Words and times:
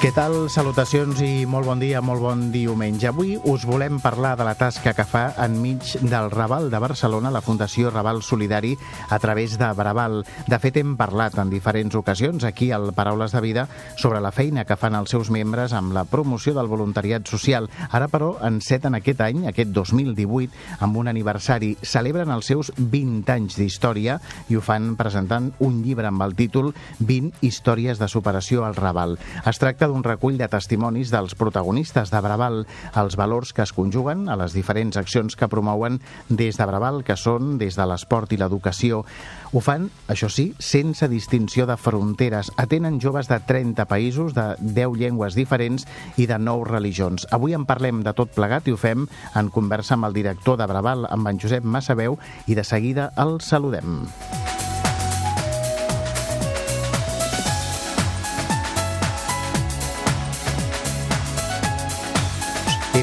Què 0.00 0.14
tal? 0.16 0.46
Salutacions 0.48 1.18
i 1.20 1.42
molt 1.44 1.66
bon 1.68 1.76
dia, 1.76 2.00
molt 2.00 2.22
bon 2.24 2.46
diumenge. 2.48 3.10
Avui 3.10 3.34
us 3.36 3.66
volem 3.68 3.98
parlar 4.00 4.30
de 4.40 4.46
la 4.48 4.54
tasca 4.56 4.94
que 4.96 5.04
fa 5.04 5.26
enmig 5.44 5.90
del 6.00 6.30
Raval 6.32 6.70
de 6.72 6.78
Barcelona 6.80 7.28
la 7.28 7.42
Fundació 7.44 7.90
Raval 7.92 8.22
Solidari 8.24 8.70
a 9.12 9.18
través 9.20 9.58
de 9.60 9.68
Braval. 9.76 10.22
De 10.48 10.58
fet, 10.62 10.78
hem 10.80 10.94
parlat 10.96 11.36
en 11.36 11.52
diferents 11.52 11.98
ocasions 12.00 12.46
aquí 12.48 12.70
al 12.72 12.94
Paraules 12.96 13.34
de 13.36 13.42
Vida 13.44 13.66
sobre 14.00 14.22
la 14.24 14.30
feina 14.32 14.64
que 14.64 14.78
fan 14.80 14.96
els 14.96 15.12
seus 15.12 15.28
membres 15.28 15.74
amb 15.76 15.92
la 15.92 16.06
promoció 16.08 16.56
del 16.56 16.72
voluntariat 16.72 17.28
social. 17.28 17.68
Ara, 17.90 18.08
però, 18.08 18.30
enceten 18.48 18.96
aquest 18.96 19.20
any, 19.20 19.44
aquest 19.52 19.76
2018, 19.76 20.80
amb 20.80 20.96
un 20.96 21.12
aniversari. 21.12 21.74
Celebren 21.82 22.32
els 22.32 22.48
seus 22.48 22.72
20 22.78 23.36
anys 23.36 23.60
d'història 23.60 24.16
i 24.48 24.56
ho 24.56 24.64
fan 24.64 24.94
presentant 24.96 25.52
un 25.60 25.82
llibre 25.84 26.08
amb 26.08 26.24
el 26.24 26.34
títol 26.40 26.72
20 27.04 27.44
històries 27.44 28.00
de 28.00 28.08
superació 28.08 28.64
al 28.64 28.80
Raval. 28.80 29.18
Es 29.44 29.60
tracta 29.60 29.89
d'un 29.90 30.04
recull 30.06 30.38
de 30.38 30.46
testimonis 30.48 31.10
dels 31.10 31.34
protagonistes 31.34 32.12
de 32.14 32.20
Braval, 32.22 32.62
els 32.96 33.16
valors 33.18 33.52
que 33.52 33.64
es 33.66 33.74
conjuguen 33.74 34.28
a 34.30 34.36
les 34.38 34.54
diferents 34.54 34.96
accions 35.00 35.34
que 35.36 35.48
promouen 35.50 35.98
des 36.28 36.56
de 36.56 36.66
Braval, 36.66 37.02
que 37.04 37.18
són 37.18 37.56
des 37.58 37.76
de 37.78 37.86
l'esport 37.90 38.32
i 38.32 38.38
l'educació. 38.38 39.02
Ho 39.50 39.62
fan, 39.64 39.88
això 40.08 40.30
sí, 40.30 40.50
sense 40.62 41.08
distinció 41.10 41.66
de 41.66 41.76
fronteres. 41.80 42.52
Atenen 42.60 43.00
joves 43.02 43.28
de 43.30 43.40
30 43.42 43.88
països, 43.90 44.36
de 44.36 44.54
10 44.60 44.94
llengües 45.00 45.34
diferents 45.34 45.88
i 46.16 46.28
de 46.30 46.38
9 46.38 46.70
religions. 46.70 47.26
Avui 47.34 47.56
en 47.58 47.66
parlem 47.66 48.04
de 48.06 48.14
tot 48.14 48.30
plegat 48.36 48.70
i 48.70 48.76
ho 48.76 48.78
fem 48.80 49.08
en 49.34 49.50
conversa 49.50 49.98
amb 49.98 50.06
el 50.10 50.16
director 50.16 50.60
de 50.60 50.70
Braval, 50.70 51.08
amb 51.10 51.32
en 51.32 51.42
Josep 51.42 51.66
Massaveu, 51.66 52.20
i 52.46 52.54
de 52.54 52.64
seguida 52.64 53.10
el 53.18 53.40
saludem. 53.40 54.04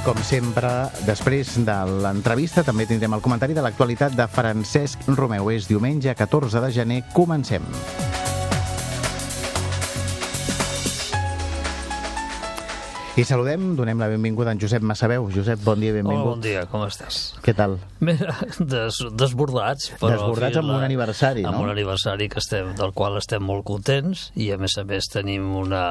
Com 0.07 0.19
sempre, 0.23 0.69
després 1.03 1.49
de 1.67 1.75
l'entrevista 2.05 2.63
també 2.63 2.85
tindrem 2.87 3.17
el 3.17 3.23
comentari 3.25 3.57
de 3.57 3.65
l'actualitat 3.65 4.15
de 4.15 4.29
Francesc 4.31 5.03
Romeu. 5.17 5.51
És 5.51 5.67
diumenge 5.67 6.15
14 6.15 6.63
de 6.63 6.71
gener. 6.79 7.01
Comencem. 7.11 7.67
I 13.17 13.23
saludem, 13.25 13.71
donem 13.73 13.97
la 13.97 14.05
benvinguda 14.11 14.51
a 14.51 14.53
en 14.53 14.59
Josep 14.61 14.83
Massaveu. 14.85 15.23
Josep, 15.33 15.57
bon 15.65 15.79
dia 15.81 15.89
benvingut. 15.89 16.21
Hola, 16.21 16.33
bon 16.35 16.41
dia, 16.43 16.59
com 16.69 16.83
estàs? 16.85 17.31
Què 17.41 17.55
tal? 17.57 17.79
Des, 17.97 18.99
desbordats. 19.17 19.87
Però, 19.97 20.11
Desbordats 20.11 20.59
amb 20.61 20.69
un 20.75 20.85
aniversari, 20.85 21.41
amb 21.41 21.55
no? 21.55 21.63
Amb 21.63 21.65
un 21.65 21.71
aniversari 21.73 22.27
que 22.29 22.37
estem, 22.37 22.75
del 22.77 22.93
qual 22.93 23.17
estem 23.17 23.41
molt 23.41 23.65
contents 23.65 24.27
i 24.37 24.51
a 24.53 24.59
més 24.61 24.77
a 24.77 24.83
més 24.85 25.09
tenim 25.09 25.47
una... 25.57 25.81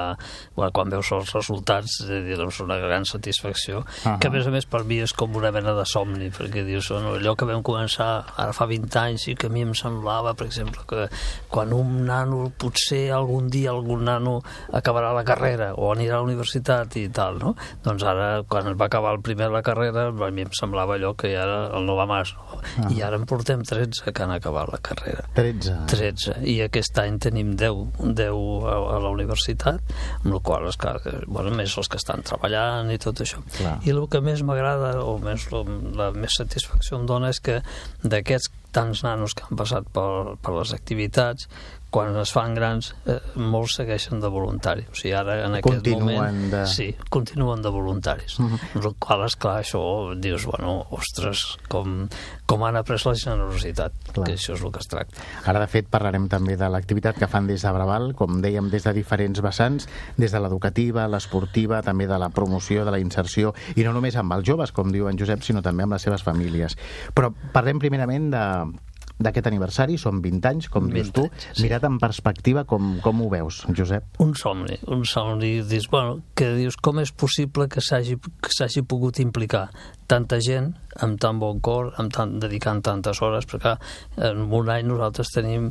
Bueno, 0.54 0.70
quan 0.77 0.94
veus 0.94 1.10
els 1.16 1.32
resultats, 1.34 1.97
eh, 2.06 2.20
doncs 2.38 2.60
una 2.62 2.77
gran 2.78 3.08
satisfacció, 3.10 3.80
uh 3.82 3.84
-huh. 4.04 4.20
que 4.22 4.30
a 4.30 4.30
més 4.30 4.47
a 4.47 4.54
més 4.54 4.70
per 4.70 4.84
mi 4.84 5.00
és 5.02 5.12
com 5.12 5.34
una 5.34 5.50
mena 5.50 5.74
de 5.74 5.84
somni, 5.84 6.30
perquè 6.30 6.62
dius, 6.62 6.92
bueno, 6.94 7.16
allò 7.19 7.34
que 7.34 7.44
vam 7.44 7.64
començar 7.64 8.22
ara 8.36 8.52
fa 8.52 8.66
20 8.66 9.00
anys 9.02 9.27
i 9.27 9.34
que 9.34 9.48
a 9.48 9.50
mi 9.50 9.62
em 9.62 9.74
semblava, 9.74 10.34
per 10.34 10.47
exemple, 10.47 10.86
que 10.86 11.08
quan 11.48 11.72
un 11.72 12.06
nano, 12.06 12.52
potser 12.56 13.10
algun 13.10 13.50
dia 13.50 13.70
algun 13.70 14.04
nano 14.04 14.42
acabarà 14.70 15.12
la 15.12 15.24
carrera 15.24 15.74
o 15.74 15.92
anirà 15.92 16.14
a 16.14 16.16
la 16.19 16.22
universitat 16.30 16.94
i 16.94 17.16
tal, 17.17 17.39
no? 17.41 17.55
Doncs 17.84 18.05
ara, 18.06 18.28
quan 18.50 18.69
va 18.77 18.89
acabar 18.91 19.14
el 19.17 19.22
primer 19.25 19.48
la 19.53 19.62
carrera, 19.67 20.09
a 20.11 20.31
mi 20.34 20.45
em 20.45 20.53
semblava 20.56 20.97
allò 20.97 21.14
que 21.19 21.31
ja 21.32 21.44
era 21.47 21.59
el 21.77 21.87
no 21.88 21.97
va 21.99 22.06
més, 22.10 22.34
no? 22.37 22.60
Ah. 22.84 22.91
I 22.93 23.03
ara 23.06 23.21
en 23.21 23.27
portem 23.28 23.65
13 23.66 24.12
que 24.12 24.25
han 24.25 24.34
acabat 24.34 24.72
la 24.72 24.81
carrera. 24.84 25.26
13. 25.38 25.78
13. 25.93 26.37
I 26.53 26.59
aquest 26.66 27.00
any 27.03 27.19
tenim 27.22 27.55
10, 27.59 28.03
10 28.03 28.37
a, 28.69 28.76
a 28.97 29.00
la 29.05 29.15
universitat, 29.15 29.97
amb 30.22 30.34
la 30.34 30.43
qual 30.44 30.69
és 30.71 30.78
clar, 30.81 30.99
bueno, 31.26 31.55
més 31.56 31.76
els 31.78 31.91
que 31.93 32.00
estan 32.00 32.25
treballant 32.26 32.93
i 32.93 33.00
tot 33.03 33.25
això. 33.25 33.43
Clar. 33.56 33.78
I 33.87 33.94
el 33.94 34.05
que 34.12 34.22
més 34.25 34.44
m'agrada, 34.47 34.97
o 35.03 35.16
més, 35.22 35.49
la, 35.55 35.65
la 35.97 36.12
més 36.16 36.37
satisfacció 36.38 37.00
em 37.00 37.09
dona 37.09 37.32
és 37.32 37.43
que 37.43 37.60
d'aquests 38.05 38.53
tants 38.76 39.03
nanos 39.06 39.32
que 39.37 39.47
han 39.47 39.56
passat 39.56 39.88
per, 39.94 40.37
per 40.43 40.53
les 40.59 40.75
activitats, 40.76 41.49
quan 41.91 42.16
es 42.20 42.32
fan 42.34 42.54
grans, 42.54 42.94
eh, 43.06 43.20
molts 43.41 43.76
segueixen 43.78 44.20
de 44.20 44.28
voluntari. 44.28 44.82
O 44.91 44.94
sigui, 44.94 45.14
ara 45.16 45.38
en 45.47 45.54
aquest 45.54 45.64
Continuen 45.64 46.04
moment... 46.04 46.50
de- 46.52 46.66
Sí, 46.66 46.94
continuen 47.08 47.62
de 47.62 47.70
voluntaris. 47.70 48.38
Mm 48.38 48.47
-hmm. 48.48 48.84
El 48.86 48.94
qual, 48.98 49.24
esclar, 49.24 49.62
això 49.62 50.14
dius, 50.19 50.44
bueno, 50.44 50.86
ostres, 50.91 51.56
com, 51.69 52.08
com 52.44 52.64
han 52.64 52.76
après 52.76 53.04
la 53.06 53.14
generositat, 53.14 53.92
Clar. 54.12 54.26
que 54.26 54.34
això 54.34 54.54
és 54.54 54.62
el 54.62 54.70
que 54.72 54.78
es 54.78 54.86
tracta. 54.88 55.20
Ara, 55.46 55.60
de 55.60 55.66
fet, 55.66 55.88
parlarem 55.88 56.28
també 56.28 56.56
de 56.56 56.69
l'activitat 56.69 57.16
que 57.16 57.26
fan 57.28 57.46
des 57.46 57.62
de 57.62 57.72
Braval, 57.72 58.14
com 58.14 58.42
dèiem, 58.42 58.69
des 58.70 58.82
de 58.84 58.92
diferents 58.92 59.41
vessants, 59.41 59.88
des 60.16 60.32
de 60.32 60.41
l'educativa, 60.41 61.08
l'esportiva, 61.08 61.82
també 61.82 62.06
de 62.06 62.19
la 62.19 62.28
promoció, 62.28 62.84
de 62.84 62.91
la 62.91 62.98
inserció, 62.98 63.54
i 63.75 63.82
no 63.84 63.92
només 63.92 64.16
amb 64.16 64.32
els 64.32 64.44
joves, 64.46 64.72
com 64.72 64.91
diu 64.92 65.08
en 65.08 65.16
Josep, 65.19 65.42
sinó 65.42 65.62
també 65.62 65.82
amb 65.84 65.92
les 65.92 66.02
seves 66.02 66.22
famílies. 66.22 66.76
Però 67.14 67.32
parlem 67.52 67.78
primerament 67.78 68.30
de 68.30 68.72
d'aquest 69.16 69.49
aniversari, 69.49 69.97
són 70.00 70.21
20 70.25 70.49
anys, 70.50 70.69
com 70.72 70.88
dius 70.91 71.10
20 71.10 71.15
tu. 71.16 71.27
anys, 71.28 71.47
sí. 71.56 71.65
Mirat 71.65 71.87
en 71.88 71.99
perspectiva, 72.03 72.65
com, 72.69 72.97
com 73.04 73.22
ho 73.25 73.28
veus, 73.32 73.62
Josep? 73.77 74.21
un 74.22 74.34
somni, 74.37 74.77
un 74.93 75.04
somni, 75.09 75.53
dius, 75.65 75.88
bueno, 75.93 76.21
que 76.37 76.50
dius 76.56 76.77
com 76.77 77.00
és 77.00 77.12
possible 77.12 77.69
que 77.72 77.81
s'hagi 77.84 78.19
que 78.21 78.53
s'hagi 78.53 78.84
pogut 78.84 79.21
implicar 79.22 79.66
tanta 80.06 80.41
gent 80.41 80.75
amb 81.03 81.21
tan 81.21 81.41
bon 81.41 81.60
cor, 81.65 81.93
amb 82.00 82.12
tant, 82.12 82.37
dedicant 82.43 82.82
tantes 82.84 83.22
hores, 83.25 83.49
perquè 83.49 83.76
en 84.28 84.44
un 84.47 84.71
any 84.72 84.87
nosaltres 84.88 85.32
tenim 85.34 85.71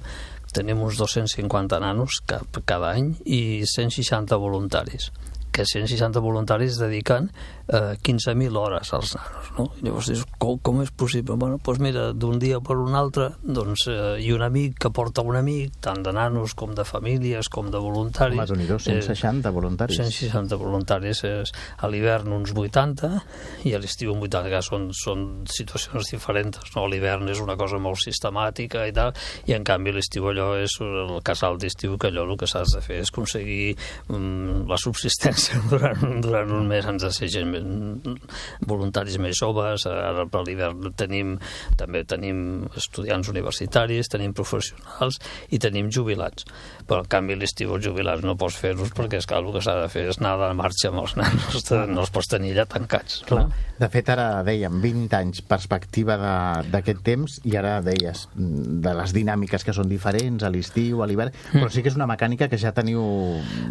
tenim 0.55 0.81
uns 0.85 0.95
250 0.97 1.81
nanos 1.83 2.21
cap, 2.25 2.61
cada 2.63 2.93
any 2.95 3.11
i 3.27 3.65
160 3.67 4.37
voluntaris 4.39 5.11
que 5.55 5.63
160 5.63 6.19
voluntaris 6.19 6.75
dediquen 6.81 7.29
eh, 7.67 7.95
15.000 8.03 8.57
hores 8.59 8.91
als 8.93 9.15
nanos, 9.15 9.51
no? 9.57 9.69
I 9.79 9.87
llavors 9.87 10.09
dius, 10.11 10.25
com, 10.37 10.59
com 10.59 10.81
és 10.83 10.91
possible? 10.91 11.37
Bueno, 11.39 11.61
doncs 11.63 11.79
mira, 11.79 12.09
d'un 12.13 12.39
dia 12.41 12.59
per 12.59 12.75
un 12.81 12.97
altre, 12.99 13.29
doncs, 13.41 13.87
eh, 13.87 14.17
i 14.19 14.33
un 14.35 14.43
amic 14.43 14.75
que 14.83 14.91
porta 14.91 15.23
un 15.23 15.37
amic, 15.39 15.79
tant 15.85 16.03
de 16.03 16.11
nanos 16.15 16.55
com 16.59 16.75
de 16.75 16.83
famílies, 16.85 17.47
com 17.49 17.71
de 17.71 17.79
voluntaris. 17.81 18.35
Home, 18.35 18.47
déu 18.51 18.59
nhi 18.59 18.67
160 18.67 19.53
voluntaris. 19.55 20.01
160 20.01 20.59
voluntaris 20.59 21.23
és 21.29 21.55
a 21.79 21.89
l'hivern 21.91 22.35
uns 22.35 22.51
80 22.51 23.13
i 23.69 23.75
a 23.75 23.79
l'estiu 23.79 24.11
un 24.11 24.19
80, 24.27 24.51
que 24.51 24.61
són, 24.65 24.89
són 24.97 25.25
situacions 25.47 26.11
diferents. 26.11 26.59
No? 26.75 26.83
A 26.83 26.91
l'hivern 26.91 27.31
és 27.31 27.39
una 27.43 27.55
cosa 27.55 27.79
molt 27.79 28.03
sistemàtica 28.03 28.83
i 28.89 28.93
tal, 28.95 29.15
i 29.47 29.55
en 29.55 29.63
canvi 29.63 29.95
l'estiu 29.95 30.27
allò 30.29 30.51
és 30.59 30.75
el 30.83 31.15
casal 31.25 31.59
d'estiu 31.61 31.95
que 32.01 32.11
allò 32.11 32.27
el 32.27 32.35
que 32.39 32.49
s'has 32.49 32.75
de 32.75 32.83
fer 32.83 32.99
és 33.05 33.13
aconseguir 33.13 33.75
mm, 34.11 34.65
la 34.69 34.77
subsistència 34.81 35.44
durant, 35.71 36.19
durant 36.23 36.51
un 36.57 36.67
mes 36.69 36.85
gent 36.85 37.49
més, 37.51 38.17
voluntaris 38.67 39.17
més 39.21 39.37
joves, 39.37 39.85
ara 39.89 40.25
per 40.31 40.43
l'hivern 40.45 40.93
tenim 40.97 41.35
també 41.77 42.03
tenim 42.07 42.65
estudiants 42.77 43.29
universitaris, 43.31 44.09
tenim 44.11 44.33
professionals 44.37 45.19
i 45.49 45.59
tenim 45.61 45.91
jubilats. 45.91 46.45
Però 46.85 47.01
en 47.03 47.09
canvi 47.11 47.37
l'estiu 47.39 47.75
els 47.75 47.85
jubilats 47.85 48.25
no 48.25 48.37
pots 48.39 48.57
fer-los 48.61 48.93
perquè 48.95 49.19
és 49.21 49.29
clar, 49.29 49.43
el 49.43 49.53
que 49.55 49.63
s'ha 49.65 49.77
de 49.81 49.89
fer 49.91 50.07
és 50.11 50.19
anar 50.21 50.35
de 50.41 50.51
marxa 50.57 50.91
amb 50.91 51.03
els 51.03 51.15
nanos, 51.19 51.71
no 51.89 52.03
els 52.03 52.13
pots 52.13 52.31
tenir 52.31 52.53
allà 52.55 52.67
tancats. 52.69 53.21
Clar. 53.29 53.45
No? 53.45 53.63
De 53.75 53.89
fet, 53.91 54.07
ara 54.13 54.43
dèiem 54.47 54.77
20 54.83 55.17
anys 55.17 55.41
perspectiva 55.49 56.15
d'aquest 56.71 57.01
temps 57.05 57.39
i 57.43 57.57
ara 57.59 57.79
deies 57.83 58.25
mm, 58.33 58.79
de 58.85 58.93
les 59.01 59.15
dinàmiques 59.15 59.65
que 59.67 59.75
són 59.75 59.89
diferents 59.91 60.45
a 60.45 60.51
l'estiu, 60.53 61.01
a 61.03 61.09
l'hivern, 61.09 61.33
però 61.51 61.67
sí 61.73 61.83
que 61.83 61.91
és 61.91 61.97
una 61.99 62.07
mecànica 62.09 62.47
que 62.51 62.59
ja 62.61 62.71
teniu 62.75 63.01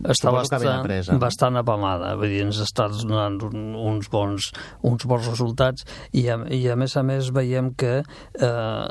està 0.02 0.28
suposo 0.28 0.50
que 0.50 0.60
ben 0.60 0.68
bastant, 0.68 0.80
apresa. 0.82 1.16
Bastant 1.64 1.74
apamada, 1.74 2.14
vull 2.20 2.28
dir, 2.30 2.42
ens 2.44 2.58
està 2.62 2.86
donant 2.92 3.40
un, 3.48 3.74
uns, 3.74 4.08
bons, 4.12 4.50
uns 4.86 5.04
bons 5.08 5.26
resultats 5.32 5.84
i 6.12 6.26
a, 6.28 6.36
i 6.52 6.62
a 6.70 6.76
més 6.76 6.94
a 6.96 7.02
més 7.02 7.30
veiem 7.34 7.72
que 7.74 8.02
eh, 8.04 8.86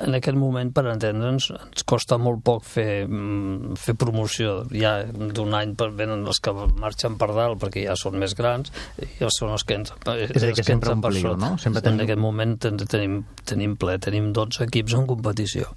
en 0.00 0.14
aquest 0.16 0.36
moment, 0.40 0.70
per 0.72 0.86
entendre'ns, 0.88 1.50
ens 1.52 1.84
costa 1.88 2.16
molt 2.18 2.40
poc 2.46 2.62
fer, 2.64 3.06
mm, 3.06 3.74
fer 3.76 3.94
promoció. 4.00 4.62
Ja 4.72 5.02
d'un 5.12 5.52
any 5.54 5.74
per 5.76 5.90
venen 5.96 6.24
els 6.26 6.40
que 6.40 6.52
marxen 6.80 7.18
per 7.20 7.30
dalt 7.36 7.60
perquè 7.60 7.84
ja 7.84 7.96
són 8.00 8.16
més 8.18 8.34
grans 8.38 8.72
i 9.02 9.24
els 9.24 9.36
són 9.38 9.52
els 9.52 9.64
que 9.68 9.76
ens, 9.76 9.92
És 10.08 10.42
dir, 10.42 10.54
que 10.56 10.64
sempre 10.64 10.94
sota. 10.94 11.36
no? 11.36 11.58
Sempre 11.58 11.82
En 11.84 11.84
teniu- 11.90 12.04
aquest 12.06 12.18
moment 12.22 12.56
ten, 12.58 12.76
tenim, 12.78 13.18
tenim 13.44 13.76
ple, 13.76 13.98
tenim 13.98 14.32
12 14.32 14.64
equips 14.64 14.94
en 14.94 15.06
competició, 15.06 15.68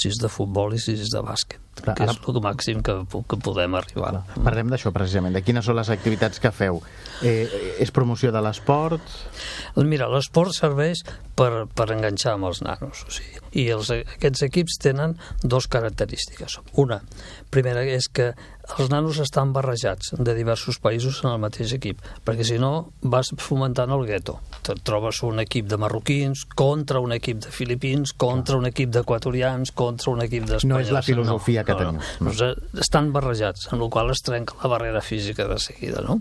6 0.00 0.20
de 0.22 0.28
futbol 0.32 0.72
i 0.74 0.80
6 0.80 1.10
de 1.12 1.20
bàsquet, 1.24 1.60
Clar, 1.80 1.94
que 1.96 2.02
ara- 2.04 2.12
és 2.12 2.20
el 2.32 2.40
màxim 2.44 2.80
que, 2.84 2.94
que 3.28 3.36
podem 3.40 3.74
arribar. 3.78 4.24
Parlem 4.44 4.70
d'això 4.72 4.92
precisament, 4.92 5.34
de 5.36 5.42
quines 5.44 5.64
són 5.64 5.76
les 5.76 5.90
activitats 5.92 6.40
que 6.40 6.50
feu. 6.52 6.80
Eh, 7.22 7.76
és 7.78 7.90
promoció 7.92 8.32
de 8.32 8.40
l'esport? 8.44 9.02
Mira, 9.76 10.08
l'esport 10.08 10.52
serveix 10.56 11.02
per, 11.36 11.66
per 11.74 11.90
enganxar 11.94 12.34
amb 12.38 12.48
els 12.50 12.62
nanos. 12.64 13.04
O 13.06 13.12
sigui, 13.12 13.40
I 13.58 13.66
els, 13.74 13.90
aquests 13.90 14.46
equips 14.46 14.78
tenen 14.82 15.16
dos 15.42 15.66
característiques. 15.70 16.58
Una, 16.78 17.00
primera 17.50 17.84
és 17.84 18.08
que 18.12 18.32
els 18.78 18.90
nanos 18.90 19.18
estan 19.22 19.52
barrejats 19.54 20.12
de 20.18 20.34
diversos 20.36 20.78
països 20.82 21.20
en 21.24 21.32
el 21.32 21.40
mateix 21.42 21.72
equip, 21.74 22.00
perquè 22.26 22.44
si 22.46 22.58
no 22.62 22.92
vas 23.02 23.32
fomentant 23.42 23.90
el 23.94 24.04
gueto. 24.06 24.38
Te 24.66 24.76
trobes 24.86 25.22
un 25.26 25.40
equip 25.42 25.66
de 25.70 25.78
marroquins 25.80 26.44
contra 26.54 27.00
un 27.02 27.14
equip 27.16 27.40
de 27.46 27.52
filipins, 27.54 28.12
contra 28.12 28.58
un 28.60 28.68
equip 28.70 28.92
d'equatorians, 28.94 29.74
contra 29.76 30.12
un 30.12 30.22
equip 30.26 30.46
d'espanyols. 30.46 30.70
No 30.70 30.80
és 30.82 30.94
la 30.94 31.02
filosofia 31.02 31.64
no, 31.64 31.66
que 31.66 31.76
no, 31.76 31.80
tenim. 31.80 32.00
No. 32.20 32.34
no. 32.34 32.80
Estan 32.84 33.12
barrejats, 33.16 33.70
en 33.72 33.80
el 33.80 33.90
qual 33.90 34.14
es 34.14 34.22
trenca 34.26 34.58
la 34.62 34.70
barrera 34.74 35.02
física 35.02 35.48
de 35.48 35.58
seguida, 35.58 36.04
no? 36.06 36.20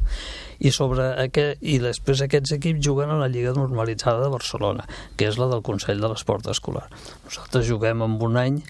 I, 0.59 0.73
sobre 0.75 1.05
aquest, 1.21 1.61
i 1.61 1.77
després 1.79 2.25
aquests 2.25 2.57
equips 2.57 2.83
juguen 2.83 3.13
a 3.13 3.19
la 3.19 3.29
Lliga 3.31 3.53
Normalitzada 3.55 4.25
de 4.25 4.33
Barcelona, 4.33 4.87
que 5.15 5.29
és 5.29 5.37
la 5.39 5.47
del 5.51 5.63
Consell 5.63 6.01
de 6.03 6.09
l'Esport 6.11 6.49
Escolar. 6.51 6.87
Nosaltres 7.25 7.67
juguem 7.67 8.05
amb 8.05 8.23
un 8.25 8.39
any 8.39 8.61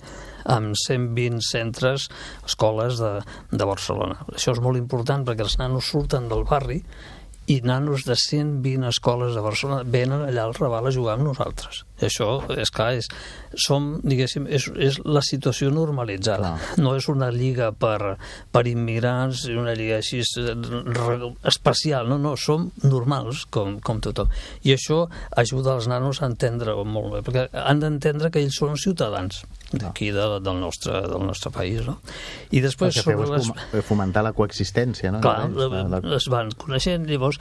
amb 0.50 0.74
120 0.80 1.44
centres, 1.46 2.08
escoles 2.48 3.00
de, 3.02 3.12
de 3.52 3.68
Barcelona. 3.68 4.22
Això 4.34 4.56
és 4.56 4.62
molt 4.64 4.80
important 4.80 5.26
perquè 5.28 5.46
els 5.46 5.60
nanos 5.62 5.90
surten 5.92 6.30
del 6.32 6.46
barri 6.50 6.80
i 7.50 7.60
nanos 7.66 8.04
de 8.06 8.16
120 8.16 8.86
escoles 8.92 9.34
de 9.34 9.42
Barcelona 9.42 9.82
venen 9.82 10.22
allà 10.28 10.44
al 10.46 10.54
Raval 10.54 10.90
a 10.90 10.94
jugar 10.94 11.16
amb 11.18 11.26
nosaltres. 11.32 11.84
I 12.00 12.06
això, 12.08 12.28
és 12.54 12.70
clar, 12.72 12.92
és, 13.00 13.10
som, 13.58 13.88
diguéssim, 14.06 14.46
és, 14.48 14.68
és 14.78 15.00
la 15.04 15.24
situació 15.26 15.72
normalitzada. 15.74 16.54
Clar. 16.60 16.78
No 16.86 16.94
és 17.00 17.10
una 17.12 17.32
lliga 17.34 17.72
per, 17.74 18.16
per 18.54 18.64
immigrants, 18.70 19.48
una 19.50 19.74
lliga 19.78 19.98
així 19.98 20.22
re- 20.22 21.34
especial, 21.50 22.08
no, 22.12 22.20
no, 22.22 22.36
som 22.38 22.70
normals 22.86 23.48
com, 23.50 23.80
com 23.82 24.00
tothom. 24.06 24.30
I 24.64 24.78
això 24.78 25.08
ajuda 25.42 25.74
els 25.80 25.90
nanos 25.90 26.22
a 26.22 26.30
entendre 26.30 26.78
molt 26.86 27.16
bé, 27.18 27.24
perquè 27.26 27.48
han 27.66 27.82
d'entendre 27.82 28.30
que 28.30 28.46
ells 28.46 28.62
són 28.62 28.78
ciutadans 28.78 29.42
d'aquí 29.72 30.10
de, 30.12 30.24
del, 30.42 30.60
nostre, 30.60 31.02
del 31.06 31.26
nostre 31.28 31.52
país, 31.54 31.84
no? 31.86 32.00
I 32.52 32.58
El 32.62 32.66
després 32.70 32.96
que 32.96 33.04
feu 33.06 33.20
sobre 33.22 33.38
les... 33.38 33.50
com- 33.52 33.84
fomentar 33.86 34.24
la 34.26 34.34
coexistència, 34.34 35.12
no? 35.14 35.20
Clar, 35.22 35.50
la- 35.54 35.84
la- 36.00 36.16
es 36.18 36.26
van 36.32 36.50
coneixent, 36.58 37.06
llavors, 37.10 37.38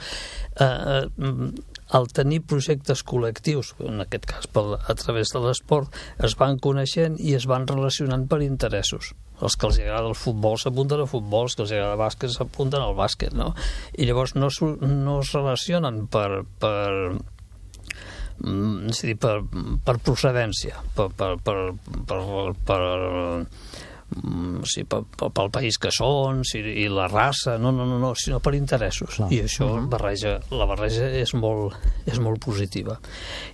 eh, 0.59 1.07
eh, 1.07 1.51
al 1.97 2.05
tenir 2.13 2.43
projectes 2.45 3.01
col·lectius, 3.03 3.73
en 3.81 4.03
aquest 4.05 4.27
cas 4.29 4.45
pel, 4.53 4.75
a 4.77 4.93
través 4.99 5.31
de 5.33 5.41
l'esport, 5.41 5.89
es 6.21 6.35
van 6.37 6.59
coneixent 6.61 7.17
i 7.17 7.33
es 7.33 7.47
van 7.49 7.65
relacionant 7.67 8.27
per 8.29 8.43
interessos. 8.45 9.15
Els 9.41 9.55
que 9.55 9.65
els 9.69 9.77
agrada 9.79 10.09
el 10.11 10.17
futbol 10.19 10.57
s'apunten 10.59 10.99
al 10.99 11.07
futbol, 11.07 11.47
els 11.47 11.55
que 11.55 11.63
els 11.63 11.71
agrada 11.71 11.95
el 11.95 12.01
bàsquet 12.03 12.33
s'apunten 12.35 12.81
al 12.83 12.93
bàsquet, 12.93 13.33
no? 13.33 13.53
I 13.97 14.05
llavors 14.05 14.35
no, 14.35 14.49
no 14.85 15.19
es 15.23 15.31
relacionen 15.33 16.05
per, 16.11 16.43
per, 16.59 17.15
és 18.39 19.03
a 19.03 19.09
dir, 19.09 19.15
per, 19.19 19.35
per 19.85 19.97
procedència, 20.05 20.79
per, 20.95 21.09
per, 21.17 21.33
per, 21.43 21.57
per, 22.07 22.19
per, 22.69 22.81
mm, 24.15 24.63
sí, 24.69 24.83
per, 24.89 25.03
per, 25.17 25.29
pel 25.35 25.51
país 25.53 25.77
que 25.81 25.91
són 25.93 26.43
si, 26.47 26.61
i 26.83 26.87
la 26.91 27.07
raça, 27.09 27.57
no, 27.61 27.71
no, 27.75 27.85
no, 27.87 27.99
no 28.01 28.13
sinó 28.17 28.39
per 28.43 28.55
interessos, 28.57 29.17
Clar. 29.17 29.29
i 29.33 29.41
això 29.45 29.69
barreja, 29.91 30.37
la 30.53 30.67
barreja 30.69 31.09
és 31.19 31.33
molt, 31.37 31.77
és 32.09 32.19
molt 32.23 32.41
positiva. 32.43 32.99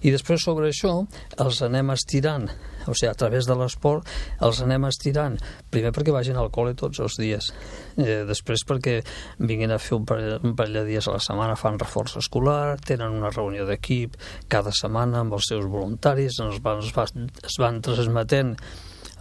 I 0.02 0.14
després 0.16 0.46
sobre 0.46 0.72
això 0.72 0.98
els 1.42 1.62
anem 1.66 1.92
estirant, 1.96 2.48
o 2.86 2.94
sigui, 2.94 3.10
a 3.10 3.18
través 3.18 3.50
de 3.50 3.58
l'esport 3.58 4.08
els 4.46 4.62
anem 4.64 4.88
estirant, 4.90 5.38
primer 5.74 5.94
perquè 5.96 6.14
vagin 6.16 6.40
al 6.40 6.52
col·le 6.54 6.76
tots 6.78 7.02
els 7.04 7.20
dies, 7.20 7.52
eh, 7.98 8.24
després 8.28 8.66
perquè 8.68 9.00
vinguin 9.40 9.74
a 9.74 9.80
fer 9.82 9.98
un 10.00 10.08
parell, 10.08 10.40
un 10.44 10.56
parell 10.58 10.82
de 10.82 10.88
dies 10.92 11.10
a 11.10 11.16
la 11.18 11.24
setmana, 11.24 11.60
fan 11.60 11.80
reforç 11.82 12.18
escolar, 12.22 12.78
tenen 12.86 13.18
una 13.20 13.34
reunió 13.34 13.66
d'equip 13.68 14.20
cada 14.52 14.74
setmana 14.76 15.24
amb 15.24 15.38
els 15.38 15.50
seus 15.52 15.66
voluntaris, 15.70 16.40
es 16.46 16.62
van, 16.64 16.84
es 16.84 16.94
van, 16.96 17.32
es 17.44 17.58
van 17.62 17.82
transmetent 17.86 18.56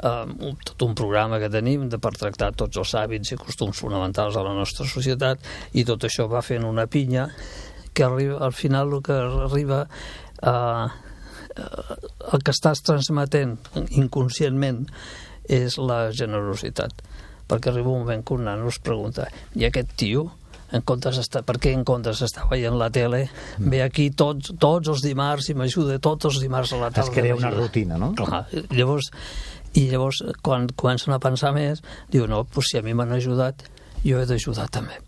eh, 0.02 0.56
tot 0.64 0.86
un 0.86 0.94
programa 0.98 1.38
que 1.42 1.50
tenim 1.52 1.88
de, 1.88 2.00
per 2.02 2.14
tractar 2.16 2.52
tots 2.58 2.80
els 2.80 2.94
hàbits 2.98 3.34
i 3.34 3.40
costums 3.40 3.80
fonamentals 3.84 4.36
de 4.38 4.44
la 4.46 4.54
nostra 4.56 4.86
societat 4.88 5.42
i 5.72 5.84
tot 5.84 6.04
això 6.04 6.28
va 6.30 6.42
fent 6.42 6.66
una 6.66 6.86
pinya 6.86 7.28
que 7.94 8.04
arriba, 8.04 8.40
al 8.42 8.52
final 8.52 8.92
el 8.92 9.02
que 9.06 9.18
arriba 9.48 9.84
a 10.42 10.56
eh, 11.54 11.98
el 12.34 12.42
que 12.42 12.50
estàs 12.50 12.82
transmetent 12.82 13.58
inconscientment 13.94 14.88
és 15.46 15.76
la 15.78 16.08
generositat 16.10 17.04
perquè 17.48 17.70
arriba 17.70 17.92
un 17.92 18.02
moment 18.02 18.24
que 18.24 18.34
un 18.34 18.48
nano 18.48 18.70
es 18.72 18.80
pregunta 18.82 19.28
i 19.54 19.68
aquest 19.68 19.94
tio 20.00 20.30
en 20.74 20.82
comptes 20.82 21.18
d'estar, 21.20 21.44
per 21.46 21.58
què 21.62 21.70
en 21.76 21.84
comptes 21.86 22.18
d'estar 22.22 22.48
veient 22.50 22.74
la 22.78 22.88
tele 22.90 23.26
ve 23.58 23.82
aquí 23.84 24.08
tots, 24.10 24.50
tots 24.58 24.90
els 24.90 25.04
dimarts 25.04 25.50
i 25.52 25.54
m'ajuda 25.58 26.00
tots 26.02 26.30
els 26.32 26.40
dimarts 26.42 26.72
a 26.74 26.80
la 26.80 26.90
tarda 26.90 27.10
Es 27.10 27.14
crea 27.14 27.36
una 27.36 27.50
m'ajuda?" 27.50 27.62
rutina, 27.62 27.98
no? 28.00 28.10
Clar, 28.18 28.46
llavors, 28.72 29.12
i 29.74 29.88
llavors 29.90 30.22
quan 30.42 30.68
comencen 30.76 31.14
a 31.14 31.20
pensar 31.22 31.54
més 31.56 31.82
diu, 32.12 32.28
no, 32.30 32.44
doncs 32.44 32.72
si 32.72 32.78
a 32.78 32.84
mi 32.84 32.94
m'han 32.94 33.14
ajudat 33.16 33.66
jo 34.04 34.20
he 34.20 34.28
d'ajudar 34.28 34.68
també 34.72 35.00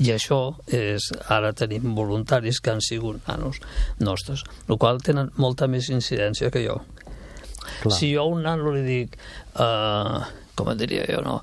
i 0.00 0.12
això 0.14 0.40
és, 0.70 1.10
ara 1.28 1.52
tenim 1.56 1.94
voluntaris 1.96 2.60
que 2.62 2.72
han 2.72 2.82
sigut 2.84 3.26
nanos 3.28 3.58
nostres, 3.98 4.44
el 4.68 4.78
qual 4.78 5.02
tenen 5.04 5.32
molta 5.36 5.68
més 5.68 5.90
incidència 5.90 6.50
que 6.54 6.64
jo 6.64 6.80
Clar. 7.80 7.94
si 7.96 8.12
jo 8.14 8.24
a 8.24 8.30
un 8.30 8.44
nano 8.46 8.72
li 8.74 8.84
dic 8.86 9.16
uh, 9.60 10.20
com 10.60 10.70
et 10.72 10.80
diria 10.80 11.06
jo, 11.08 11.20
no? 11.24 11.38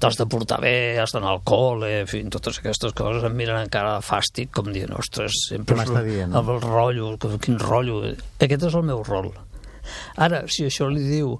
T'has 0.00 0.16
de 0.16 0.26
portar 0.30 0.58
bé, 0.62 0.98
has 1.00 1.12
d'anar 1.12 1.34
al 1.34 1.42
col·le, 1.44 1.90
en 2.02 2.08
fi, 2.08 2.22
totes 2.32 2.60
aquestes 2.62 2.94
coses 2.96 3.26
em 3.28 3.34
miren 3.36 3.60
encara 3.60 3.98
de 3.98 4.06
fàstic, 4.06 4.52
com 4.56 4.70
dient, 4.72 4.94
ostres, 4.96 5.42
sempre 5.50 5.76
és 5.82 5.92
dient, 6.06 6.32
el, 6.32 6.52
el 6.54 6.62
rotllo, 6.64 7.10
quin 7.42 7.60
rotllo. 7.60 8.00
Aquest 8.40 8.68
és 8.70 8.78
el 8.78 8.86
meu 8.88 9.02
rol. 9.04 9.28
Ara, 10.24 10.44
si 10.48 10.64
això 10.68 10.88
li 10.88 11.04
diu 11.04 11.36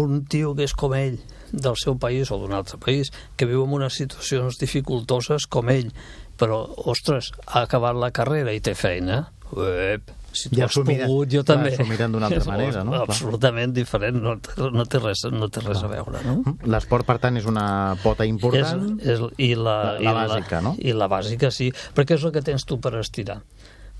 un 0.00 0.24
tio 0.26 0.54
que 0.58 0.64
és 0.66 0.74
com 0.74 0.94
ell, 0.98 1.20
del 1.54 1.76
seu 1.78 1.94
país 2.02 2.30
o 2.34 2.38
d'un 2.42 2.52
altre 2.56 2.78
país, 2.82 3.12
que 3.38 3.46
viu 3.46 3.62
en 3.64 3.72
unes 3.76 3.94
situacions 3.94 4.58
dificultoses 4.58 5.46
com 5.46 5.68
ell, 5.70 5.92
però, 6.40 6.64
ostres, 6.90 7.30
ha 7.46 7.62
acabat 7.68 7.94
la 7.94 8.10
carrera 8.10 8.50
i 8.52 8.58
té 8.60 8.74
feina, 8.74 9.20
ep, 9.54 10.08
si 10.34 10.48
tu 10.50 10.56
Ja 10.58 10.64
has 10.66 10.74
mira- 10.82 11.06
pogut, 11.06 11.28
jo 11.30 11.44
clar, 11.44 11.60
també. 11.60 11.76
s'ho 11.76 11.84
miren 11.86 12.10
d'una 12.10 12.26
altra 12.26 12.42
manera, 12.50 12.82
no? 12.82 12.90
Clar. 12.96 13.04
Absolutament 13.06 13.72
diferent, 13.76 14.18
no, 14.18 14.32
no, 14.74 14.84
té 14.90 14.98
res, 14.98 15.22
no 15.30 15.46
té 15.48 15.60
res 15.62 15.84
a 15.86 15.90
veure, 15.92 16.24
no? 16.26 16.56
L'esport, 16.66 17.06
per 17.06 17.20
tant, 17.22 17.36
és 17.38 17.46
una 17.46 17.94
pota 18.02 18.26
important. 18.26 18.96
És, 18.98 19.20
és, 19.20 19.22
i 19.38 19.52
la, 19.54 19.76
La- 19.94 20.00
la 20.00 20.24
i 20.24 20.32
bàsica, 20.32 20.60
no? 20.64 20.74
I 20.82 20.96
la 20.98 21.06
bàsica, 21.12 21.52
sí, 21.54 21.70
perquè 21.94 22.18
és 22.18 22.24
el 22.26 22.34
que 22.34 22.42
tens 22.42 22.66
tu 22.66 22.80
per 22.82 22.96
estirar. 22.98 23.38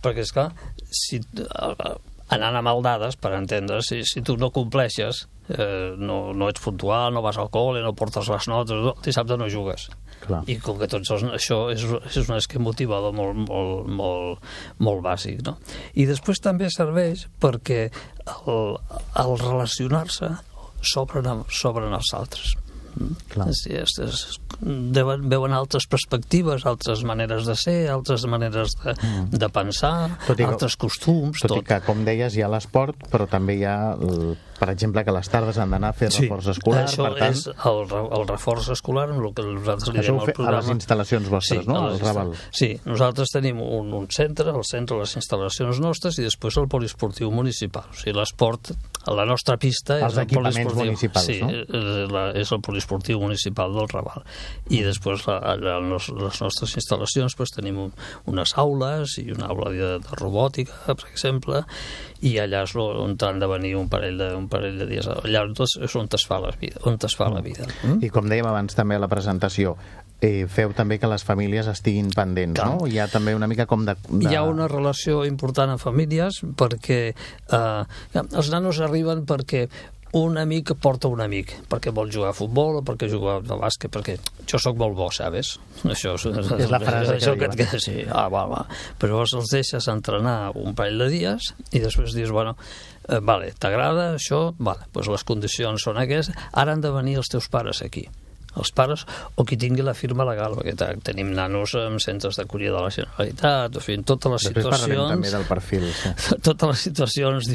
Perquè, 0.03 0.27
és 0.27 0.33
clar, 0.35 0.49
si, 0.91 1.21
eh, 1.23 1.95
anant 2.35 2.59
a 2.59 2.65
maldades, 2.67 3.15
per 3.15 3.37
entendre, 3.39 3.79
si, 3.87 4.03
si 4.03 4.23
tu 4.27 4.35
no 4.37 4.51
compleixes, 4.51 5.29
eh, 5.49 5.95
no, 5.99 6.33
no 6.33 6.49
ets 6.49 6.63
puntual, 6.65 7.13
no 7.15 7.23
vas 7.25 7.39
al 7.41 7.51
col·le, 7.53 7.83
no 7.85 7.95
portes 7.97 8.31
les 8.33 8.49
notes, 8.51 8.81
no, 8.87 8.95
dissabte 9.05 9.39
no 9.41 9.51
jugues. 9.51 9.89
Clar. 10.25 10.41
I 10.49 10.57
com 10.63 10.79
que 10.81 10.89
tots 10.89 11.11
els, 11.13 11.27
això 11.37 11.59
és, 11.75 11.85
és 11.85 12.21
un 12.23 12.39
esquema 12.39 12.71
motivador 12.71 13.13
molt, 13.17 13.37
molt, 13.49 13.91
molt, 13.93 14.51
molt 14.81 15.05
bàsic, 15.05 15.43
no? 15.45 15.59
I 15.95 16.09
després 16.09 16.41
també 16.45 16.71
serveix 16.73 17.27
perquè 17.43 17.87
el, 18.49 18.77
el 19.21 19.39
relacionar-se 19.43 20.33
s'obren, 20.85 21.45
s'obren 21.53 21.97
als 21.97 22.13
altres. 22.17 22.55
Clar. 23.33 23.49
Sí, 23.53 23.73
és, 23.75 23.91
és, 24.05 24.39
deuen, 24.95 25.25
veuen 25.29 25.53
altres 25.57 25.87
perspectives, 25.91 26.65
altres 26.67 27.03
maneres 27.05 27.45
de 27.49 27.57
ser, 27.59 27.77
altres 27.91 28.25
maneres 28.31 28.77
de, 28.85 28.95
de 29.35 29.49
pensar, 29.51 30.09
Mm. 30.15 30.27
Tot 30.27 30.39
i 30.41 30.43
que- 30.45 30.49
altres 30.51 30.77
costums, 30.77 31.41
Tot, 31.41 31.49
tot. 31.51 31.59
i 31.59 31.65
que, 31.67 31.81
com 31.87 32.05
deies, 32.05 32.35
hi 32.37 32.43
ha 32.43 32.49
l'esport, 32.49 32.97
però 33.11 33.27
també 33.31 33.57
hi 33.59 33.65
ha, 33.65 33.95
el, 33.95 34.37
per 34.59 34.69
exemple, 34.71 35.03
que 35.05 35.13
les 35.13 35.29
tardes 35.29 35.59
han 35.59 35.71
d'anar 35.75 35.91
a 35.91 35.97
fer 35.97 36.09
reforç 36.11 36.49
escolar. 36.55 36.85
Això 36.87 37.05
per 37.09 37.19
tant, 37.19 37.35
és 37.35 37.47
el, 37.49 37.83
el 38.19 38.27
reforç 38.29 38.71
escolar, 38.75 39.09
el 39.11 39.35
que 39.35 39.43
nosaltres 39.45 39.93
li 39.95 40.01
diem 40.01 40.19
al 40.21 40.27
fe- 40.27 40.33
a 40.33 40.39
programa. 40.39 40.61
les 40.63 40.71
instal·lacions 40.77 41.29
vostres, 41.33 41.67
no? 41.67 41.77
a 41.77 41.85
Al 41.87 41.93
les 41.93 42.03
Raval. 42.07 42.33
Sí, 42.55 42.71
nosaltres 42.87 43.33
tenim 43.35 43.61
un, 43.61 43.93
un 43.95 44.07
centre, 44.11 44.51
el 44.55 44.65
centre, 44.65 44.99
les 45.03 45.17
instal·lacions 45.19 45.81
nostres, 45.83 46.19
i 46.19 46.27
després 46.27 46.57
el 46.63 46.69
poliesportiu 46.69 47.31
municipal. 47.35 47.85
O 47.91 47.95
sigui, 47.99 48.17
l'esport, 48.19 48.73
la 49.13 49.27
nostra 49.29 49.57
pista 49.61 49.99
Els 49.99 50.15
és 50.15 50.19
el 50.19 50.25
equipaments 50.25 50.57
poliesportiu. 50.57 50.85
municipals, 50.85 51.27
sí, 51.27 51.39
no? 51.43 51.51
és, 51.53 52.13
la, 52.13 52.25
és 52.41 52.53
el 52.57 52.61
poliesportiu 52.65 53.21
municipal 53.21 53.75
del 53.77 53.89
Raval. 53.93 54.25
I 54.73 54.81
després 54.87 55.27
la, 55.29 55.39
la, 55.61 55.77
les, 55.85 56.09
nostres 56.15 56.77
instal·lacions 56.81 57.37
doncs, 57.37 57.55
tenim 57.57 57.81
un, 57.87 57.93
unes 58.31 58.55
aules 58.61 59.19
i 59.21 59.27
una 59.35 59.51
aula 59.53 59.73
de, 59.75 59.91
de 60.05 60.21
robòtica, 60.21 60.95
per 60.95 61.11
exemple, 61.11 61.65
i 62.25 62.37
allà 62.41 62.65
és 62.65 62.75
on 62.81 63.19
han 63.21 63.43
de 63.43 63.51
venir 63.51 63.75
un 63.77 63.91
parell 63.93 64.17
de, 64.21 64.31
un 64.39 64.49
parell 64.49 64.79
de 64.81 64.89
dies. 64.89 65.09
Allà 65.13 65.45
doncs, 65.51 65.77
és 65.85 65.99
on 66.01 66.09
es 66.15 66.25
fa 66.29 66.41
la 66.41 66.55
vida. 66.61 66.81
On 66.89 66.97
es 66.97 67.17
fa 67.19 67.29
la 67.33 67.43
vida. 67.45 67.69
Mm? 67.83 68.01
I 68.07 68.13
com 68.15 68.31
dèiem 68.31 68.49
abans 68.49 68.77
també 68.77 68.97
a 68.97 69.03
la 69.03 69.11
presentació, 69.13 69.77
eh, 70.25 70.47
feu 70.51 70.73
també 70.77 70.99
que 71.01 71.11
les 71.11 71.25
famílies 71.27 71.69
estiguin 71.71 72.11
pendents, 72.15 72.59
Clar. 72.59 72.71
no? 72.73 72.89
Hi 72.89 73.01
ha 73.03 73.09
també 73.13 73.35
una 73.37 73.49
mica 73.51 73.69
com 73.71 73.85
de... 73.87 73.97
de... 74.09 74.23
Hi 74.31 74.39
ha 74.39 74.45
una 74.49 74.69
relació 74.71 75.25
important 75.29 75.75
amb 75.75 75.83
famílies 75.83 76.43
perquè 76.59 77.01
eh, 77.13 78.23
els 78.25 78.55
nanos 78.55 78.81
arriben 78.85 79.27
perquè 79.29 79.67
un 80.15 80.37
amic 80.39 80.77
porta 80.79 81.09
un 81.11 81.25
amic 81.25 81.51
perquè 81.71 81.91
vol 81.95 82.13
jugar 82.15 82.31
a 82.31 82.37
futbol 82.39 82.79
o 82.79 82.83
perquè 82.87 83.09
jugar 83.11 83.41
a 83.43 83.59
bàsquet, 83.59 83.91
perquè 83.91 84.15
jo 84.47 84.61
sóc 84.63 84.79
molt 84.79 84.95
bo, 84.95 85.11
sabes? 85.11 85.57
Això 85.95 86.15
és, 86.15 86.27
és 86.63 86.71
la 86.73 86.81
frase 86.83 87.19
això 87.19 87.35
que, 87.39 87.51
que, 87.51 87.69
que 87.75 87.83
sí, 87.87 87.99
ah, 88.07 88.29
va, 88.33 88.47
va. 88.51 88.65
Però 89.01 89.17
llavors 89.17 89.35
els 89.41 89.55
deixes 89.57 89.91
entrenar 89.91 90.55
un 90.55 90.77
parell 90.79 91.03
de 91.05 91.11
dies 91.13 91.53
i 91.75 91.83
després 91.83 92.15
dius, 92.17 92.33
bueno, 92.35 92.55
eh, 93.09 93.19
vale, 93.21 93.53
t'agrada 93.59 94.13
això? 94.15 94.47
Vale, 94.59 94.87
doncs 94.95 95.11
les 95.19 95.27
condicions 95.27 95.91
són 95.91 95.99
aquestes, 96.01 96.37
ara 96.53 96.73
han 96.73 96.85
de 96.85 96.95
venir 96.95 97.19
els 97.19 97.35
teus 97.35 97.51
pares 97.51 97.83
aquí 97.83 98.07
els 98.61 98.71
pares 98.75 99.05
o 99.37 99.45
qui 99.49 99.59
tingui 99.61 99.85
la 99.87 99.95
firma 99.95 100.27
legal, 100.29 100.57
perquè 100.59 100.95
tenim 101.05 101.33
nanos 101.35 101.75
en 101.79 101.99
centres 102.03 102.39
d'acollida 102.39 102.77
de 102.77 102.83
la 102.85 102.93
Generalitat, 102.95 103.79
o 103.79 103.83
fi, 103.83 103.97
totes 104.07 104.33
les 104.33 104.47
Després 104.49 104.67
situacions... 104.67 105.11
també 105.15 105.33
del 105.35 105.47
perfil. 105.49 105.87
Sí. 105.95 106.13
Totes 106.49 106.71
les 106.71 106.85
situacions 106.89 107.49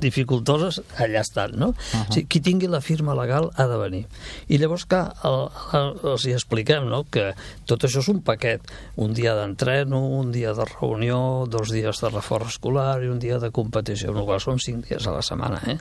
dificultoses 0.00 0.80
allà 0.98 1.22
estan, 1.24 1.56
no? 1.58 1.68
Uh 1.68 1.74
-huh. 1.74 2.08
o 2.08 2.12
sigui, 2.12 2.26
qui 2.28 2.40
tingui 2.40 2.68
la 2.68 2.80
firma 2.80 3.14
legal 3.14 3.50
ha 3.54 3.66
de 3.66 3.76
venir. 3.76 4.04
I 4.48 4.58
llavors, 4.58 4.86
clar, 4.86 5.14
el, 5.24 5.48
el, 5.72 5.94
els 6.12 6.26
hi 6.26 6.32
expliquem, 6.32 6.88
no?, 6.88 7.04
que 7.04 7.34
tot 7.66 7.84
això 7.84 8.00
és 8.00 8.08
un 8.08 8.22
paquet. 8.22 8.60
Un 8.96 9.12
dia 9.14 9.34
d'entreno, 9.34 10.00
un 10.00 10.32
dia 10.32 10.54
de 10.54 10.64
reunió, 10.64 11.46
dos 11.46 11.70
dies 11.70 12.00
de 12.00 12.08
reforç 12.08 12.48
escolar 12.48 13.02
i 13.02 13.08
un 13.08 13.18
dia 13.18 13.38
de 13.38 13.50
competició, 13.50 14.12
el 14.16 14.24
qual 14.24 14.40
són 14.40 14.58
cinc 14.58 14.88
dies 14.88 15.06
a 15.06 15.12
la 15.12 15.22
setmana, 15.22 15.60
eh? 15.66 15.78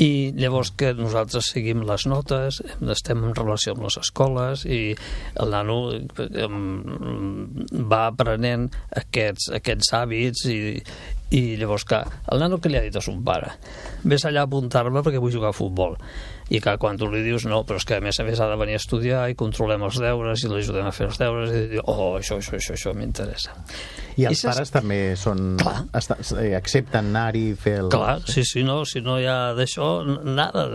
I 0.00 0.32
llavors 0.32 0.72
que 0.80 0.94
nosaltres 0.96 1.50
seguim 1.52 1.84
les 1.88 2.06
notes, 2.08 2.62
estem 2.94 3.24
en 3.26 3.34
relació 3.36 3.74
amb 3.74 3.84
les 3.84 3.98
escoles 4.00 4.64
i 4.64 4.80
el 5.42 5.52
nano 5.52 5.78
va 7.92 8.02
aprenent 8.08 8.70
aquests, 9.02 9.50
aquests 9.60 9.92
hàbits 9.98 10.46
i, 10.48 10.58
i 11.36 11.42
llavors, 11.60 11.84
clar, 11.84 12.04
el 12.32 12.40
nano 12.40 12.58
que 12.58 12.72
li 12.72 12.80
ha 12.80 12.84
dit 12.86 12.96
a 12.96 13.04
son 13.04 13.20
pare? 13.26 13.52
Ves 14.08 14.24
allà 14.24 14.46
a 14.46 14.48
apuntar-me 14.48 15.04
perquè 15.04 15.20
vull 15.20 15.36
jugar 15.36 15.52
a 15.52 15.56
futbol 15.60 15.98
i 16.50 16.58
que 16.62 16.74
quan 16.82 16.98
tu 16.98 17.06
li 17.10 17.22
dius 17.22 17.46
no, 17.46 17.62
però 17.66 17.78
és 17.78 17.86
que 17.86 18.00
a 18.00 18.02
més 18.02 18.18
a 18.18 18.26
més 18.26 18.40
ha 18.42 18.48
de 18.50 18.56
venir 18.58 18.74
a 18.74 18.80
estudiar 18.80 19.22
i 19.30 19.36
controlem 19.38 19.84
els 19.86 20.00
deures 20.02 20.42
i 20.42 20.50
l'ajudem 20.50 20.88
a 20.88 20.92
fer 20.94 21.06
els 21.06 21.20
deures 21.20 21.52
i 21.54 21.62
diu, 21.76 21.84
oh, 21.86 22.16
això, 22.18 22.40
això, 22.42 22.56
això, 22.58 22.74
això 22.74 22.94
m'interessa. 22.98 23.54
I 24.18 24.26
els 24.28 24.42
I 24.42 24.48
pares 24.50 24.74
també 24.74 24.98
són, 25.16 25.54
està, 25.96 26.18
eh, 26.42 26.50
accepten 26.58 27.12
anar-hi 27.12 27.44
i 27.52 27.56
fer 27.58 27.76
el... 27.84 27.90
Clar, 27.94 28.18
sí, 28.26 28.44
sí, 28.46 28.64
no, 28.66 28.80
si 28.88 29.02
no 29.06 29.20
hi 29.22 29.28
ha 29.30 29.38
d'això, 29.56 29.92
nada. 30.26 30.66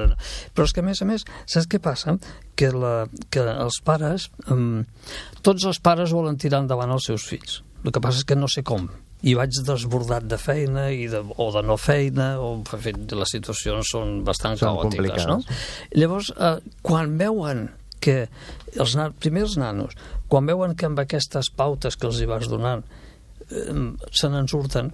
Però 0.55 0.67
és 0.67 0.75
que 0.75 0.83
a 0.83 0.87
més 0.87 1.03
a 1.03 1.09
més, 1.09 1.27
saps 1.43 1.67
què 1.71 1.83
passa? 1.83 2.15
Que, 2.55 2.71
la, 2.71 2.95
que 3.33 3.43
els 3.43 3.81
pares, 3.83 4.29
um, 4.47 4.85
tots 5.43 5.67
els 5.67 5.83
pares 5.83 6.15
volen 6.15 6.39
tirar 6.39 6.63
endavant 6.63 6.95
els 6.95 7.11
seus 7.11 7.27
fills. 7.27 7.59
El 7.83 7.91
que 7.91 8.01
passa 8.01 8.23
és 8.23 8.29
que 8.29 8.39
no 8.39 8.47
sé 8.49 8.63
com 8.65 8.87
i 9.25 9.33
vaig 9.37 9.57
desbordat 9.65 10.27
de 10.29 10.37
feina 10.37 10.89
i 10.93 11.07
de, 11.09 11.21
o 11.21 11.47
de 11.53 11.63
no 11.65 11.77
feina 11.81 12.35
o 12.41 12.51
en 12.59 12.83
fi, 12.83 12.93
les 12.93 13.33
situacions 13.37 13.93
són 13.95 14.19
bastant 14.27 14.59
són 14.59 14.77
caòtiques 14.77 15.25
no? 15.29 15.39
llavors 15.97 16.31
eh, 16.35 16.59
quan 16.85 17.17
veuen 17.21 17.67
que 18.03 18.27
els 18.75 18.93
nan 18.99 19.15
primers 19.17 19.57
nanos 19.57 19.97
quan 20.29 20.45
veuen 20.49 20.75
que 20.77 20.85
amb 20.89 21.01
aquestes 21.01 21.49
pautes 21.57 21.97
que 21.97 22.09
els 22.09 22.21
hi 22.21 22.29
vas 22.29 22.47
donant 22.51 22.85
eh, 23.49 23.65
se 24.11 24.29
n'en 24.29 24.49
surten 24.51 24.93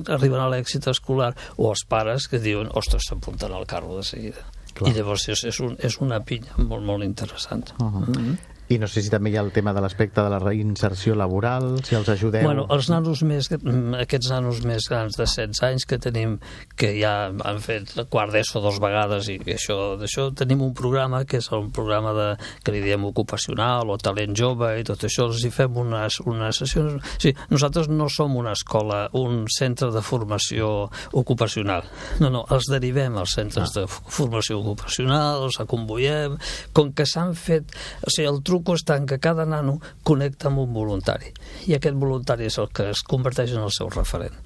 arriben 0.00 0.38
a 0.38 0.48
l'èxit 0.52 0.86
escolar 0.92 1.32
o 1.56 1.72
els 1.72 1.82
pares 1.88 2.28
que 2.30 2.38
diuen 2.38 2.68
ostres, 2.78 3.08
s'apunten 3.08 3.54
al 3.56 3.66
carro 3.66 3.96
de 3.96 4.04
seguida 4.06 4.44
Clar. 4.70 4.92
i 4.92 4.94
llavors 4.94 5.26
és, 5.32 5.42
és, 5.48 5.58
un, 5.64 5.74
és 5.82 5.96
una 6.04 6.20
pinya 6.22 6.60
molt, 6.60 6.84
molt 6.86 7.02
interessant 7.08 7.72
uh 7.80 7.86
-huh. 7.86 8.06
mm 8.06 8.14
-hmm. 8.14 8.36
I 8.70 8.78
no 8.78 8.86
sé 8.86 9.02
si 9.02 9.10
també 9.10 9.32
hi 9.32 9.36
ha 9.38 9.42
el 9.42 9.50
tema 9.50 9.72
de 9.74 9.82
l'aspecte 9.82 10.22
de 10.22 10.30
la 10.30 10.38
reinserció 10.38 11.16
laboral, 11.18 11.80
si 11.82 11.96
els 11.98 12.06
ajudeu... 12.12 12.44
Bueno, 12.46 12.68
els 12.70 12.86
nanos 12.92 13.24
més, 13.26 13.48
aquests 13.50 14.28
nanos 14.30 14.60
més 14.62 14.86
grans 14.86 15.16
de 15.18 15.26
16 15.26 15.62
anys 15.66 15.86
que 15.90 15.98
tenim, 15.98 16.36
que 16.78 16.92
ja 16.94 17.14
han 17.32 17.58
fet 17.64 17.96
quart 18.12 18.30
d'ESO 18.30 18.62
dos 18.62 18.78
vegades 18.82 19.26
i 19.32 19.40
això, 19.56 19.96
d'això 19.98 20.28
tenim 20.38 20.62
un 20.62 20.70
programa 20.78 21.24
que 21.26 21.40
és 21.40 21.48
un 21.56 21.72
programa 21.74 22.12
de, 22.14 22.28
que 22.62 22.74
li 22.76 22.84
diem 22.84 23.08
ocupacional 23.08 23.90
o 23.90 23.98
talent 23.98 24.38
jove 24.38 24.70
i 24.78 24.86
tot 24.86 25.02
això, 25.08 25.26
els 25.26 25.42
hi 25.42 25.50
fem 25.54 25.80
unes, 25.82 26.20
unes 26.30 26.62
sessions... 26.62 27.10
Sí, 27.18 27.34
nosaltres 27.50 27.90
no 27.90 28.06
som 28.06 28.38
una 28.38 28.54
escola, 28.54 29.02
un 29.18 29.48
centre 29.50 29.90
de 29.90 30.04
formació 30.06 30.70
ocupacional. 31.10 31.90
No, 32.22 32.30
no, 32.30 32.44
els 32.54 32.70
derivem 32.70 33.18
als 33.18 33.34
centres 33.34 33.74
ah. 33.74 33.80
de 33.80 33.86
formació 33.90 34.62
ocupacional, 34.62 35.48
els 35.48 35.58
acomboiem, 35.58 36.38
com 36.76 36.94
que 36.94 37.08
s'han 37.08 37.34
fet... 37.34 37.74
O 38.06 38.14
sigui, 38.14 38.30
el 38.30 38.42
truc 38.46 38.59
està 38.74 38.96
en 38.96 39.06
que 39.06 39.18
cada 39.18 39.46
nano 39.46 39.78
connecta 40.04 40.48
amb 40.48 40.64
un 40.64 40.72
voluntari 40.72 41.32
i 41.66 41.74
aquest 41.74 41.96
voluntari 41.96 42.46
és 42.46 42.58
el 42.58 42.68
que 42.68 42.90
es 42.90 43.02
converteix 43.02 43.56
en 43.56 43.64
el 43.64 43.72
seu 43.74 43.90
referent 43.90 44.36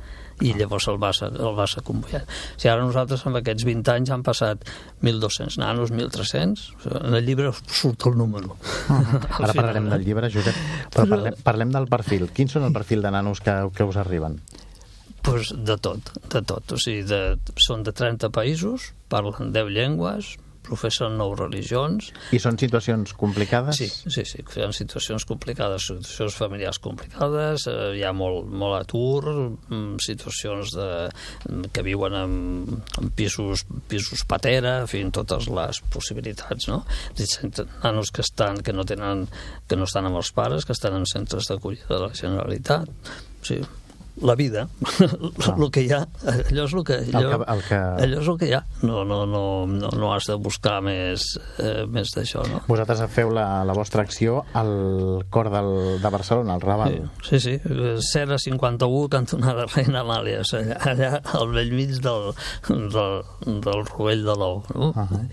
i 0.43 0.51
ah. 0.51 0.57
llavors 0.59 0.89
el 0.91 0.99
vas, 0.99 1.21
el 1.23 1.55
vas 1.55 1.77
acompanyant. 1.79 2.25
O 2.27 2.59
sigui, 2.59 2.71
ara 2.73 2.83
nosaltres 2.83 3.23
amb 3.29 3.39
aquests 3.39 3.67
20 3.69 3.93
anys 3.93 4.13
han 4.15 4.25
passat 4.27 4.65
1.200 5.03 5.61
nanos, 5.63 5.93
1.300, 5.95 6.65
en 7.05 7.15
el 7.15 7.27
llibre 7.27 7.53
surt 7.67 8.09
el 8.11 8.19
número. 8.19 8.57
Uh 8.85 9.01
-huh. 9.01 9.17
Ara 9.17 9.53
final, 9.53 9.55
parlarem 9.57 9.89
del 9.89 10.05
llibre, 10.05 10.31
Josep, 10.31 10.55
però, 10.93 11.05
però 11.05 11.09
parlem, 11.09 11.35
parlem 11.43 11.71
del 11.71 11.87
perfil. 11.89 12.29
Quins 12.31 12.53
són 12.53 12.65
el 12.65 12.73
perfil 12.73 13.03
de 13.03 13.11
nanos 13.11 13.41
que, 13.41 13.71
que 13.75 13.85
us 13.85 13.97
arriben? 13.97 14.41
Pues 15.23 15.55
de 15.57 15.77
tot, 15.79 16.11
de 16.31 16.43
tot. 16.43 16.73
O 16.73 16.77
sigui, 16.77 17.03
de, 17.03 17.39
són 17.57 17.83
de 17.83 17.93
30 17.93 18.29
països, 18.29 18.93
parlen 19.09 19.53
10 19.53 19.71
llengües, 19.73 20.37
professen 20.65 21.19
nou 21.21 21.35
religions. 21.39 22.11
I 22.35 22.41
són 22.43 22.59
situacions 22.61 23.15
complicades? 23.19 23.79
Sí, 23.81 23.89
sí, 23.89 24.25
sí, 24.29 24.45
són 24.55 24.75
situacions 24.77 25.27
complicades, 25.29 25.89
situacions 25.91 26.39
familiars 26.39 26.81
complicades, 26.83 27.69
eh, 27.71 27.93
hi 27.99 28.05
ha 28.07 28.13
molt, 28.17 28.49
molt 28.51 28.79
atur, 28.81 29.35
mm, 29.69 30.01
situacions 30.05 30.75
de, 30.77 30.89
que 31.73 31.85
viuen 31.87 32.19
en, 32.19 32.35
en 33.01 33.13
pisos, 33.17 33.67
pisos 33.91 34.25
patera, 34.29 34.81
en 34.83 34.91
fi, 34.91 35.05
totes 35.15 35.49
les 35.53 35.81
possibilitats, 35.93 36.69
no? 36.73 36.83
Nanos 37.85 38.11
que 38.15 38.25
estan, 38.25 38.63
que 38.65 38.73
no 38.73 38.85
tenen, 38.89 39.27
que 39.69 39.77
no 39.77 39.89
estan 39.89 40.09
amb 40.09 40.21
els 40.21 40.33
pares, 40.35 40.65
que 40.65 40.75
estan 40.77 40.97
en 40.99 41.07
centres 41.07 41.51
d'acollida 41.51 41.91
de 41.91 42.03
la 42.07 42.13
Generalitat, 42.15 42.91
sí, 43.45 43.61
la 44.23 44.35
vida, 44.35 44.69
ah. 44.85 45.57
el 45.59 45.71
que 45.75 45.83
hi 45.83 45.91
ha, 45.93 46.05
allò 46.25 46.65
és 46.69 46.75
el 46.75 46.85
que, 46.87 46.99
allò, 47.11 47.23
el 47.25 47.33
que, 47.35 47.49
el 47.55 47.63
que... 47.67 47.79
allò 48.07 48.21
és 48.21 48.29
el 48.31 48.39
que 48.39 48.49
hi 48.49 48.55
ha, 48.55 48.61
no, 48.87 49.03
no, 49.09 49.25
no, 49.27 49.43
no, 49.67 49.91
no 49.91 50.13
has 50.15 50.29
de 50.31 50.37
buscar 50.39 50.77
més, 50.87 51.27
eh, 51.59 51.83
més 51.91 52.15
d'això, 52.15 52.45
no? 52.51 52.63
Vosaltres 52.69 53.03
feu 53.15 53.33
la, 53.35 53.47
la 53.67 53.75
vostra 53.77 54.05
acció 54.07 54.45
al 54.55 55.25
cor 55.35 55.51
del, 55.55 55.73
de 56.03 56.15
Barcelona, 56.15 56.55
al 56.55 56.63
Raval. 56.63 57.01
Sí, 57.27 57.41
sí, 57.41 57.59
sí. 57.59 57.97
Serra 58.07 58.39
51, 58.39 59.09
cantonada 59.13 59.67
Reina 59.75 60.05
Amàlia, 60.05 60.45
allà, 60.47 60.79
allà 60.93 61.13
al 61.35 61.51
vell 61.57 61.75
mig 61.75 61.99
del, 62.05 62.31
del, 62.71 63.21
del 63.67 63.85
rovell 63.91 64.25
de 64.31 64.39
l'ou, 64.39 64.63
no? 64.75 64.93
Uh 64.95 65.05
-huh. 65.05 65.29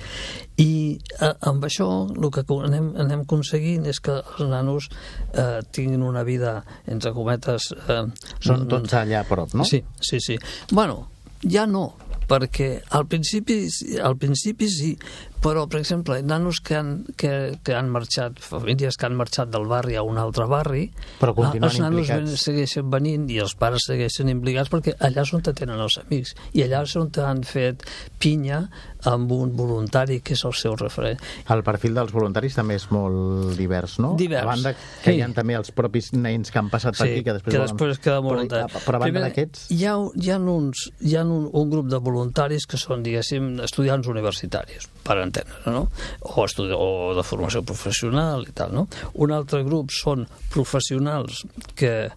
I 0.62 1.00
eh, 1.22 1.34
amb 1.48 1.64
això 1.66 1.88
el 2.10 2.30
que 2.34 2.44
anem, 2.66 2.92
anem 3.00 3.24
aconseguint 3.26 3.86
és 3.86 4.00
que 4.00 4.18
els 4.20 4.50
nanos 4.50 4.90
eh, 5.34 5.62
tinguin 5.72 6.04
una 6.04 6.24
vida, 6.24 6.64
entre 6.86 7.14
cometes... 7.14 7.72
Eh, 7.88 8.04
Són 8.42 8.68
tots 8.72 8.96
allà 8.98 9.22
a 9.22 9.28
prop, 9.28 9.56
no? 9.58 9.68
Sí, 9.68 9.82
sí, 10.00 10.22
sí. 10.24 10.38
Bueno, 10.72 11.10
ja 11.44 11.66
no, 11.70 11.90
perquè 12.32 12.70
al 12.98 13.08
principi, 13.12 13.66
al 14.02 14.18
principi 14.22 14.70
sí, 14.72 14.94
però, 15.42 15.66
per 15.70 15.82
exemple, 15.82 16.20
nanos 16.24 16.62
que 16.62 16.78
han, 16.78 16.92
que, 17.18 17.58
que 17.66 17.76
han 17.76 17.90
marxat, 17.90 18.40
famílies 18.46 18.98
que 18.98 19.08
han 19.08 19.18
marxat 19.18 19.52
del 19.54 19.66
barri 19.70 19.98
a 19.98 20.04
un 20.06 20.20
altre 20.22 20.46
barri, 20.50 20.86
però 21.20 21.34
continuen 21.38 21.70
els 21.70 21.80
nanos 21.82 22.06
implicats. 22.06 22.46
segueixen 22.46 22.92
venint 22.94 23.28
i 23.34 23.42
els 23.42 23.56
pares 23.58 23.88
segueixen 23.90 24.30
implicats 24.32 24.72
perquè 24.72 24.96
allà 25.02 25.26
és 25.26 25.34
on 25.34 25.44
tenen 25.52 25.82
els 25.82 25.98
amics 26.04 26.36
i 26.54 26.66
allà 26.66 26.84
és 26.86 26.96
on 27.00 27.10
han 27.22 27.42
fet 27.48 27.84
pinya 28.22 28.64
amb 29.10 29.32
un 29.34 29.56
voluntari 29.58 30.20
que 30.22 30.36
és 30.36 30.44
el 30.46 30.54
seu 30.58 30.76
referent. 30.78 31.22
El 31.50 31.64
perfil 31.66 31.98
dels 31.98 32.14
voluntaris 32.14 32.56
també 32.58 32.78
és 32.78 32.86
molt 32.94 33.56
divers, 33.58 33.98
no? 34.04 34.14
Divers. 34.20 34.44
A 34.46 34.50
banda 34.52 34.74
que 34.76 35.10
sí. 35.10 35.18
hi 35.18 35.24
ha 35.26 35.30
també 35.34 35.58
els 35.58 35.74
propis 35.74 36.12
nens 36.14 36.54
que 36.54 36.62
han 36.62 36.70
passat 36.70 36.98
sí, 36.98 37.02
per 37.02 37.10
aquí, 37.10 37.24
que 37.26 37.36
després, 37.40 37.56
que 37.56 37.64
després 37.64 37.96
volen... 37.96 38.04
queda 38.06 38.20
voluntari. 38.26 38.70
Però, 38.70 38.84
però 38.86 39.00
a 39.00 39.04
banda 39.06 39.26
d'aquests... 39.26 39.66
Hi 39.74 39.82
ha, 39.90 39.96
hi 40.22 40.34
ha, 40.34 40.38
uns, 40.54 40.86
hi 41.02 41.18
ha 41.18 41.26
un, 41.26 41.50
un 41.50 41.74
grup 41.74 41.90
de 41.92 42.02
voluntaris 42.04 42.68
que 42.70 42.80
són, 42.82 43.02
diguéssim, 43.06 43.56
estudiants 43.66 44.10
universitaris, 44.12 44.90
per 45.02 45.18
entendre, 45.18 45.31
no? 45.66 45.88
O, 46.22 46.46
estudi 46.46 46.76
o 46.76 47.14
de 47.18 47.26
formació 47.26 47.64
professional 47.68 48.46
i 48.48 48.56
tal, 48.56 48.74
no? 48.76 48.88
Un 49.24 49.34
altre 49.36 49.64
grup 49.68 49.94
són 49.96 50.28
professionals 50.54 51.44
que 51.80 52.12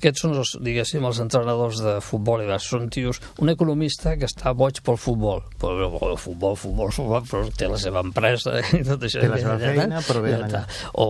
aquests 0.00 0.24
són 0.24 0.36
els, 0.40 0.54
diguéssim, 0.62 1.04
els 1.08 1.20
entrenadors 1.22 1.82
de 1.84 1.96
futbol 2.04 2.44
i 2.44 2.50
són 2.62 2.88
tios, 2.92 3.20
un 3.42 3.52
economista 3.52 4.16
que 4.16 4.28
està 4.28 4.52
boig 4.56 4.80
pel 4.86 4.98
futbol. 5.00 5.42
Però, 5.60 5.90
futbol, 6.20 6.56
futbol, 6.56 6.92
futbol 6.94 7.24
però 7.28 7.44
té 7.56 7.68
la 7.70 7.80
seva 7.80 8.02
empresa 8.04 8.56
i 8.78 8.82
tot 8.86 9.06
això. 9.06 9.22
Té 9.22 9.30
la 9.32 9.40
seva 9.42 9.58
feina, 9.62 10.02
però 10.06 10.24
ve 10.24 10.34
allà 10.36 10.64
o 10.96 11.06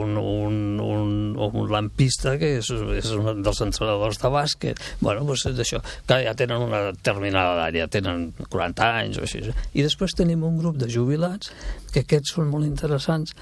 un, 0.00 0.16
un, 0.18 0.56
un, 0.80 1.12
un 1.36 1.70
lampista 1.72 2.36
que 2.40 2.56
és, 2.60 2.70
és 2.98 3.10
un 3.16 3.42
dels 3.44 3.62
entrenadors 3.64 4.20
de 4.20 4.32
bàsquet. 4.32 4.80
Bueno, 5.00 5.24
doncs 5.28 5.46
és 5.50 5.60
això, 5.64 5.80
que 6.08 6.20
ja 6.24 6.34
tenen 6.38 6.66
una 6.66 6.82
determinada 6.90 7.68
ja 7.74 7.86
tenen 7.92 8.30
40 8.48 8.88
anys 9.02 9.20
o 9.20 9.26
així, 9.26 9.42
i 9.72 9.84
després 9.84 10.16
tenim 10.18 10.42
un 10.46 10.58
grup 10.60 10.78
de 10.80 10.88
jubilats 10.90 11.52
que 11.94 12.04
aquests 12.04 12.36
són 12.36 12.50
molt 12.52 12.68
interessants 12.68 13.34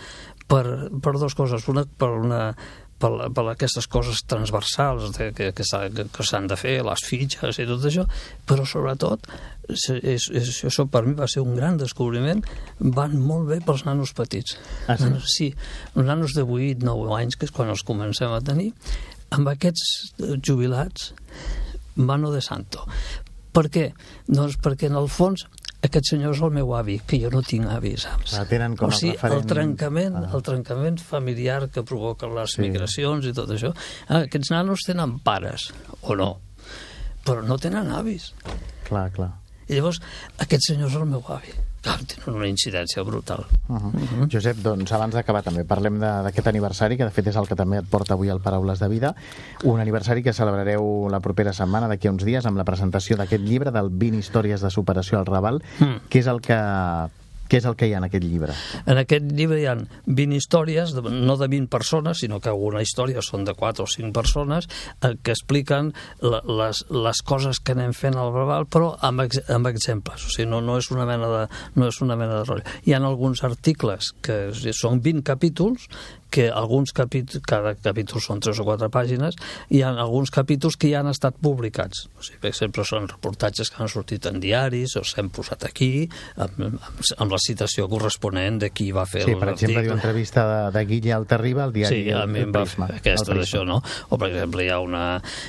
per, 0.49 0.65
per 1.03 1.17
dues 1.19 1.37
coses, 1.37 1.67
una 1.69 1.85
per 1.85 2.13
una 2.17 2.43
per, 2.99 3.11
per 3.35 3.45
aquestes 3.53 3.87
coses 3.91 4.25
transversals 4.29 5.13
de, 5.17 5.31
que, 5.37 5.51
que 5.57 5.67
s'han 5.67 5.95
que 5.95 6.43
de 6.51 6.59
fer, 6.59 6.79
les 6.87 7.05
fitxes 7.07 7.61
i 7.63 7.67
tot 7.69 7.87
això, 7.89 8.05
però 8.49 8.67
sobretot 8.69 9.29
és, 9.69 9.85
és, 10.01 10.29
és, 10.33 10.51
això 10.69 10.87
per 10.91 11.05
mi 11.07 11.15
va 11.19 11.29
ser 11.31 11.45
un 11.45 11.55
gran 11.59 11.79
descobriment, 11.81 12.43
van 12.81 13.19
molt 13.21 13.49
bé 13.51 13.61
pels 13.65 13.85
nanos 13.89 14.15
petits. 14.17 14.57
Ah, 14.87 14.97
sí? 14.97 15.05
Nanos, 15.05 15.31
sí, 15.35 15.49
els 15.95 16.09
nanos 16.09 16.35
de 16.37 16.45
8, 16.47 16.83
9 16.87 17.15
anys, 17.21 17.37
que 17.37 17.49
és 17.49 17.55
quan 17.55 17.71
els 17.73 17.85
comencem 17.87 18.33
a 18.33 18.43
tenir, 18.45 18.73
amb 19.37 19.51
aquests 19.53 20.15
jubilats, 20.41 21.13
mano 21.99 22.33
de 22.33 22.41
santo. 22.45 22.87
Per 23.53 23.67
què? 23.73 23.89
Doncs 24.29 24.59
perquè 24.63 24.89
en 24.89 24.99
el 25.01 25.09
fons 25.11 25.45
aquest 25.87 26.11
senyor 26.11 26.35
és 26.35 26.43
el 26.43 26.55
meu 26.55 26.73
avi, 26.75 26.99
que 27.07 27.21
jo 27.23 27.31
no 27.31 27.43
tinc 27.47 27.69
avi, 27.71 27.95
saps? 28.01 28.35
La 28.35 28.45
tenen 28.51 28.75
com 28.79 28.91
o 28.91 28.97
sigui, 28.97 29.15
referent... 29.15 29.39
el 29.39 29.47
trencament, 29.53 30.19
ah. 30.19 30.31
el 30.35 30.45
trencament 30.47 30.99
familiar 31.03 31.61
que 31.75 31.85
provoquen 31.87 32.35
les 32.35 32.57
sí. 32.57 32.65
migracions 32.65 33.29
i 33.31 33.35
tot 33.37 33.53
això. 33.55 33.71
Ah, 34.09 34.25
aquests 34.25 34.51
nanos 34.55 34.87
tenen 34.89 35.19
pares, 35.25 35.69
o 36.03 36.19
no, 36.19 36.33
però 37.27 37.47
no 37.47 37.61
tenen 37.63 37.93
avis. 37.95 38.33
Clar, 38.89 39.09
clar. 39.15 39.33
I 39.69 39.77
llavors, 39.77 40.01
aquest 40.43 40.71
senyor 40.71 40.91
és 40.91 40.99
el 40.99 41.11
meu 41.11 41.23
avi. 41.31 41.55
Clar, 41.81 41.99
tenen 42.11 42.35
una 42.37 42.49
incidència 42.49 43.03
brutal. 43.05 43.47
Uh 43.69 43.77
-huh. 43.77 44.29
Josep, 44.33 44.57
doncs 44.59 44.91
abans 44.93 45.15
d'acabar 45.15 45.43
també 45.43 45.65
parlem 45.65 46.01
de- 46.01 46.23
d'aquest 46.25 46.47
aniversari, 46.49 46.97
que 46.97 47.05
de 47.05 47.11
fet 47.11 47.27
és 47.29 47.37
el 47.37 47.47
que 47.47 47.55
també 47.55 47.79
et 47.79 47.87
porta 47.89 48.15
avui 48.15 48.29
al 48.31 48.41
Paraules 48.41 48.79
de 48.81 48.89
Vida, 48.89 49.15
un 49.65 49.79
aniversari 49.81 50.23
que 50.23 50.33
celebrareu 50.33 51.09
la 51.09 51.21
propera 51.21 51.53
setmana, 51.53 51.87
d'aquí 51.89 52.09
uns 52.09 52.25
dies, 52.25 52.45
amb 52.47 52.57
la 52.57 52.65
presentació 52.65 53.17
d'aquest 53.17 53.43
llibre 53.45 53.71
del 53.71 53.91
20 53.91 54.19
històries 54.19 54.61
de 54.61 54.71
superació 54.71 55.19
al 55.19 55.27
Raval, 55.27 55.63
Mm. 55.79 56.09
què 56.11 56.19
és 56.19 56.27
el 56.27 56.41
que 56.41 56.55
què 57.49 57.61
és 57.63 57.69
el 57.69 57.77
que 57.79 57.89
hi 57.89 57.95
ha 57.95 58.03
en 58.03 58.07
aquest 58.09 58.25
llibre? 58.25 58.55
En 58.87 59.01
aquest 59.01 59.27
llibre 59.33 59.61
hi 59.61 59.67
ha 59.71 59.77
20 60.07 60.39
històries, 60.39 60.95
no 60.99 61.37
de 61.41 61.49
20 61.49 61.71
persones, 61.73 62.23
sinó 62.23 62.41
que 62.45 62.53
alguna 62.53 62.83
història 62.85 63.25
són 63.25 63.47
de 63.49 63.55
4 63.59 63.85
o 63.85 63.91
5 63.91 64.13
persones, 64.17 64.69
eh, 65.03 65.15
que 65.23 65.35
expliquen 65.35 65.93
les, 66.21 66.85
les 66.91 67.23
coses 67.25 67.61
que 67.61 67.77
anem 67.77 67.95
fent 67.97 68.19
al 68.21 68.33
Raval, 68.35 68.69
però 68.71 68.93
amb, 69.09 69.25
ex, 69.27 69.43
amb 69.53 69.71
exemples. 69.71 70.29
O 70.29 70.35
sigui, 70.35 70.49
no, 70.51 70.61
no, 70.65 70.79
és 70.79 70.91
una 70.95 71.09
mena 71.09 71.33
de, 71.33 71.43
no 71.77 71.89
és 71.89 72.01
una 72.05 72.19
mena 72.21 72.41
de 72.41 72.47
rotllo. 72.47 72.79
Hi 72.85 72.95
ha 72.95 73.03
alguns 73.09 73.45
articles 73.47 74.13
que 74.25 74.39
són 74.77 75.03
20 75.05 75.25
capítols, 75.27 75.89
que 76.31 76.49
alguns 76.51 76.93
capítols, 76.93 77.43
cada 77.49 77.75
capítol 77.75 78.21
són 78.25 78.41
3 78.45 78.59
o 78.61 78.67
4 78.69 78.89
pàgines, 78.93 79.37
i 79.71 79.79
hi 79.79 79.83
ha 79.83 79.93
alguns 79.95 80.31
capítols 80.35 80.77
que 80.77 80.91
ja 80.93 81.01
han 81.01 81.09
estat 81.13 81.37
publicats. 81.41 82.07
O 82.19 82.23
sigui, 82.27 82.41
per 82.43 82.51
exemple, 82.53 82.85
són 82.85 83.09
reportatges 83.09 83.71
que 83.71 83.83
han 83.83 83.89
sortit 83.93 84.27
en 84.31 84.41
diaris 84.43 84.97
o 84.99 85.05
s'han 85.07 85.31
posat 85.35 85.65
aquí, 85.69 86.09
amb, 86.37 86.59
amb, 86.69 86.81
amb 87.19 87.33
la 87.33 87.39
citació 87.41 87.89
corresponent 87.89 88.59
de 88.65 88.71
qui 88.75 88.91
va 88.93 89.07
fer 89.07 89.25
Sí, 89.25 89.35
per 89.39 89.53
exemple, 89.55 89.83
diu 89.83 89.93
l'article. 89.93 89.97
entrevista 89.99 90.47
de, 90.51 90.61
de 90.79 90.85
Guille 90.91 91.13
Altarriba 91.17 91.65
al 91.65 91.73
diari 91.73 92.03
Sí, 92.05 92.11
a 92.13 92.25
mi 92.27 92.45
em 92.45 92.53
va 92.53 92.65
fer 92.67 92.77
Prisma. 92.77 92.91
aquesta 93.01 93.33
El 93.33 93.43
d'això, 93.43 93.65
no? 93.69 93.81
O, 94.11 94.19
per 94.19 94.29
exemple, 94.33 94.65
hi 94.65 94.73
ha, 94.75 94.81
una, 94.85 95.05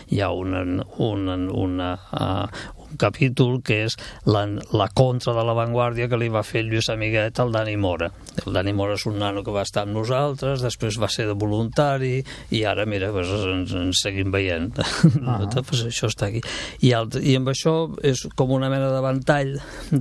hi 0.09 0.21
ha 0.21 0.29
una, 0.31 0.63
una, 0.97 1.35
una, 1.65 1.89
uh, 2.13 2.78
un 2.89 2.97
capítol 2.97 3.59
que 3.65 3.83
és 3.87 3.95
la, 4.29 4.45
la 4.73 4.89
contra 4.95 5.33
de 5.37 5.43
l'avantguàrdia 5.45 6.09
que 6.09 6.19
li 6.19 6.29
va 6.33 6.43
fer 6.45 6.63
Lluís 6.65 6.89
Amiguet 6.91 7.39
al 7.39 7.53
Dani 7.53 7.75
Mora. 7.77 8.09
El 8.45 8.55
Dani 8.55 8.73
Mora 8.75 8.97
és 8.97 9.05
un 9.09 9.19
nano 9.21 9.43
que 9.45 9.53
va 9.55 9.63
estar 9.67 9.85
amb 9.85 9.95
nosaltres, 9.97 10.63
després 10.65 10.99
va 11.01 11.09
ser 11.11 11.27
de 11.29 11.37
voluntari 11.37 12.19
i 12.55 12.63
ara, 12.67 12.85
mira, 12.89 13.11
pues, 13.15 13.29
ens, 13.29 13.73
ens 13.75 14.03
seguim 14.05 14.33
veient. 14.33 14.79
Ah. 15.29 15.45
pues 15.65 15.81
això 15.85 16.07
està 16.09 16.29
aquí. 16.29 16.39
I, 16.85 16.91
el, 16.95 17.09
I 17.21 17.35
amb 17.37 17.49
això 17.51 17.73
és 18.05 18.21
com 18.39 18.51
una 18.55 18.69
mena 18.71 18.87
de 18.91 19.01
ventall 19.03 19.51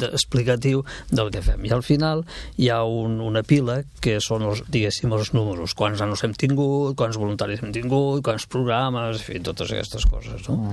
explicatiu 0.09 0.85
del 1.11 1.31
que 1.35 1.43
fem. 1.45 1.65
I 1.67 1.73
al 1.75 1.83
final 1.85 2.23
hi 2.57 2.71
ha 2.73 2.81
un, 2.85 3.19
una 3.25 3.43
pila 3.47 3.81
que 4.05 4.19
són, 4.25 4.47
els, 4.49 4.63
diguéssim, 4.73 5.13
els 5.17 5.33
números. 5.37 5.75
Quants 5.79 6.01
nanos 6.03 6.25
hem 6.27 6.37
tingut, 6.39 6.97
quants 6.99 7.19
voluntaris 7.21 7.63
hem 7.65 7.75
tingut, 7.75 8.23
quants 8.27 8.49
programes, 8.51 9.19
en 9.19 9.27
fi, 9.27 9.43
totes 9.45 9.75
aquestes 9.75 10.09
coses, 10.11 10.49
no? 10.49 10.73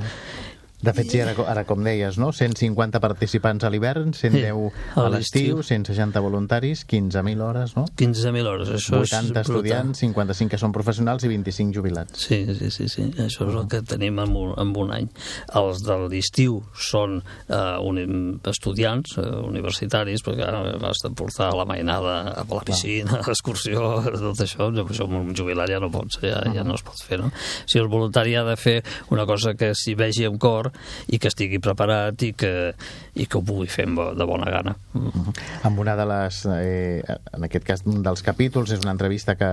De 0.86 0.94
fet, 0.94 1.10
sí, 1.10 1.22
ara, 1.24 1.34
ara 1.50 1.64
com 1.66 1.82
deies, 1.86 2.20
no? 2.22 2.32
150 2.36 3.02
participants 3.02 3.66
a 3.66 3.72
l'hivern, 3.74 4.14
110 4.14 4.70
a 4.96 5.06
a 5.06 5.10
l'estiu, 5.10 5.60
l'estiu. 5.60 5.64
160 5.64 6.22
voluntaris, 6.22 6.86
15.000 6.88 7.42
hores, 7.42 7.76
no? 7.78 7.86
15.000 7.98 8.52
hores, 8.52 8.70
això 8.78 9.02
80 9.02 9.06
és 9.06 9.32
brutal. 9.32 9.42
estudiants, 9.42 10.04
55 10.06 10.54
que 10.54 10.60
són 10.62 10.76
professionals 10.76 11.26
i 11.26 11.32
25 11.32 11.74
jubilats. 11.74 12.28
Sí, 12.28 12.44
sí, 12.60 12.70
sí, 12.72 12.88
sí. 12.92 13.08
això 13.24 13.48
és 13.50 13.58
el 13.58 13.68
que 13.72 13.82
tenim 13.88 14.20
en 14.22 14.36
un, 14.36 14.54
en 14.62 14.74
un 14.86 14.94
any. 14.94 15.10
Els 15.58 15.82
de 15.86 15.98
l'estiu 16.06 16.62
són 16.78 17.18
eh, 17.22 17.58
uni, 17.82 18.06
estudiants 18.52 19.18
eh, 19.22 19.26
universitaris, 19.48 20.24
perquè 20.26 20.46
ara 20.46 20.62
has 20.90 21.02
de 21.04 21.14
portar 21.18 21.52
la 21.58 21.66
mainada 21.66 22.18
a 22.36 22.46
la 22.46 22.64
piscina, 22.66 23.22
a 23.22 23.26
l'excursió, 23.26 23.88
tot 24.28 24.46
això, 24.46 24.70
això 24.86 25.10
amb 25.10 25.20
un 25.24 25.34
jubilat 25.38 25.72
ja 25.72 25.82
no 25.82 25.90
pots, 25.94 26.22
ja, 26.22 26.44
ja 26.54 26.66
no 26.68 26.78
es 26.78 26.86
pot 26.86 27.02
fer, 27.02 27.22
no? 27.24 27.32
Si 27.66 27.82
el 27.82 27.90
voluntari 27.92 28.36
ha 28.38 28.46
de 28.46 28.56
fer 28.60 28.78
una 29.14 29.26
cosa 29.26 29.56
que 29.58 29.74
s'hi 29.76 29.96
vegi 29.98 30.28
amb 30.30 30.40
cor 30.42 30.72
i 31.08 31.20
que 31.20 31.30
estigui 31.32 31.60
preparat 31.64 32.22
i 32.26 32.32
que, 32.38 32.54
i 33.16 33.26
que 33.26 33.40
ho 33.40 33.44
pugui 33.46 33.68
fer 33.72 33.88
de 33.88 34.28
bona 34.28 34.52
gana. 34.52 34.76
Mm. 34.94 35.34
amb 35.68 35.80
una 35.80 35.96
de 35.96 36.06
les, 36.10 36.42
eh, 36.56 37.18
en 37.34 37.48
aquest 37.48 37.66
cas 37.68 37.84
dels 37.86 38.24
capítols, 38.26 38.72
és 38.72 38.84
una 38.84 38.96
entrevista 38.96 39.36
que, 39.40 39.52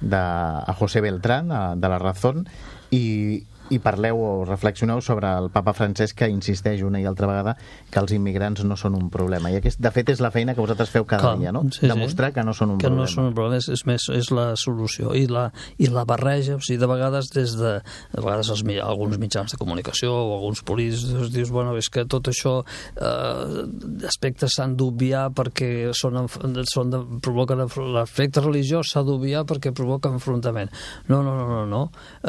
de, 0.00 0.20
a 0.20 0.74
José 0.78 1.02
Beltrán, 1.04 1.52
a, 1.52 1.64
de 1.76 1.90
la 1.90 1.98
Razón, 1.98 2.46
i, 2.94 3.44
i 3.72 3.78
parleu 3.80 4.20
o 4.20 4.30
reflexioneu 4.44 5.00
sobre 5.00 5.30
el 5.38 5.48
papa 5.54 5.72
Francesc 5.76 6.18
que 6.18 6.28
insisteix 6.28 6.82
una 6.84 7.00
i 7.00 7.06
altra 7.08 7.28
vegada 7.30 7.56
que 7.90 8.00
els 8.02 8.12
immigrants 8.16 8.64
no 8.64 8.76
són 8.76 8.96
un 8.98 9.08
problema. 9.12 9.50
I 9.52 9.60
aquest, 9.60 9.80
de 9.80 9.92
fet, 9.94 10.10
és 10.12 10.20
la 10.24 10.30
feina 10.34 10.54
que 10.54 10.60
vosaltres 10.60 10.92
feu 10.92 11.06
cada 11.08 11.30
Clar, 11.30 11.38
dia, 11.40 11.52
no? 11.54 11.64
sí, 11.70 11.84
sí. 11.84 11.90
Demostrar 11.90 12.32
que 12.36 12.44
no 12.44 12.54
són 12.56 12.74
un 12.74 12.82
que 12.82 12.88
problema. 12.88 13.06
no 13.06 13.10
són 13.10 13.30
un 13.30 13.36
problema, 13.36 13.60
és, 13.62 13.70
és 13.72 13.84
més, 13.88 14.08
és 14.12 14.30
la 14.34 14.50
solució 14.60 15.14
i 15.16 15.26
la, 15.30 15.46
i 15.78 15.88
la 15.92 16.04
barreja, 16.08 16.58
o 16.58 16.64
sigui, 16.64 16.80
de 16.82 16.90
vegades 16.90 17.30
des 17.34 17.56
de, 17.60 17.74
de 18.12 18.24
vegades 18.24 18.52
els, 18.52 18.64
alguns 18.84 19.18
mitjans 19.22 19.54
de 19.54 19.60
comunicació 19.60 20.12
o 20.12 20.34
alguns 20.36 20.64
polítics 20.66 21.32
dius, 21.32 21.52
bueno, 21.54 21.74
és 21.80 21.88
que 21.92 22.04
tot 22.10 22.28
això 22.30 22.58
eh, 22.64 23.64
aspectes 24.08 24.58
s'han 24.58 24.76
d'obviar 24.78 25.28
perquè 25.36 25.70
són, 25.96 26.24
són 26.70 26.92
de, 26.92 27.00
provoquen 27.24 27.64
l'aspecte 27.94 28.42
religiós 28.44 28.92
s'ha 28.92 29.04
d'obviar 29.06 29.44
perquè 29.48 29.72
provoca 29.74 30.12
enfrontament 30.12 30.72
no, 31.08 31.22
no, 31.22 31.34
no, 31.36 31.46
no, 31.48 31.64
no. 31.68 31.82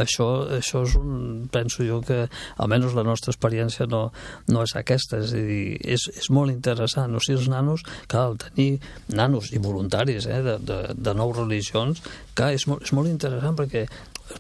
Això, 0.06 0.28
això 0.58 0.84
és 0.86 0.96
un, 1.00 1.25
penso 1.52 1.86
jo 1.86 2.02
que 2.06 2.26
almenys 2.62 2.96
la 2.98 3.06
nostra 3.08 3.34
experiència 3.34 3.88
no, 3.92 4.10
no 4.52 4.66
és 4.66 4.76
aquesta, 4.80 5.22
és 5.24 5.34
a 5.34 5.44
dir, 5.50 5.78
és, 5.96 6.08
és 6.14 6.30
molt 6.34 6.54
interessant, 6.54 7.16
o 7.16 7.24
sigui, 7.24 7.40
els 7.42 7.50
nanos, 7.52 7.86
cal 8.12 8.38
tenir 8.42 8.80
nanos 9.14 9.52
i 9.54 9.62
voluntaris 9.62 10.30
eh, 10.30 10.42
de, 10.46 10.60
de, 10.66 10.80
de 10.96 11.18
nous 11.18 11.36
religions, 11.38 12.04
que 12.36 12.54
és 12.56 12.68
molt, 12.70 12.86
és 12.86 12.96
molt 12.96 13.12
interessant 13.12 13.58
perquè 13.58 13.88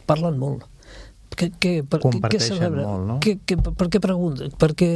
parlen 0.10 0.40
molt. 0.42 0.66
Què, 1.36 1.50
què, 1.62 1.72
per, 1.88 2.00
Comparteixen 2.04 2.60
celebra? 2.60 2.86
molt, 2.88 3.08
no? 3.10 3.18
Què, 3.24 3.36
què, 3.48 3.58
per 3.66 3.88
què 3.92 4.02
pregunta? 4.04 4.48
Per 4.62 4.72
què, 4.78 4.90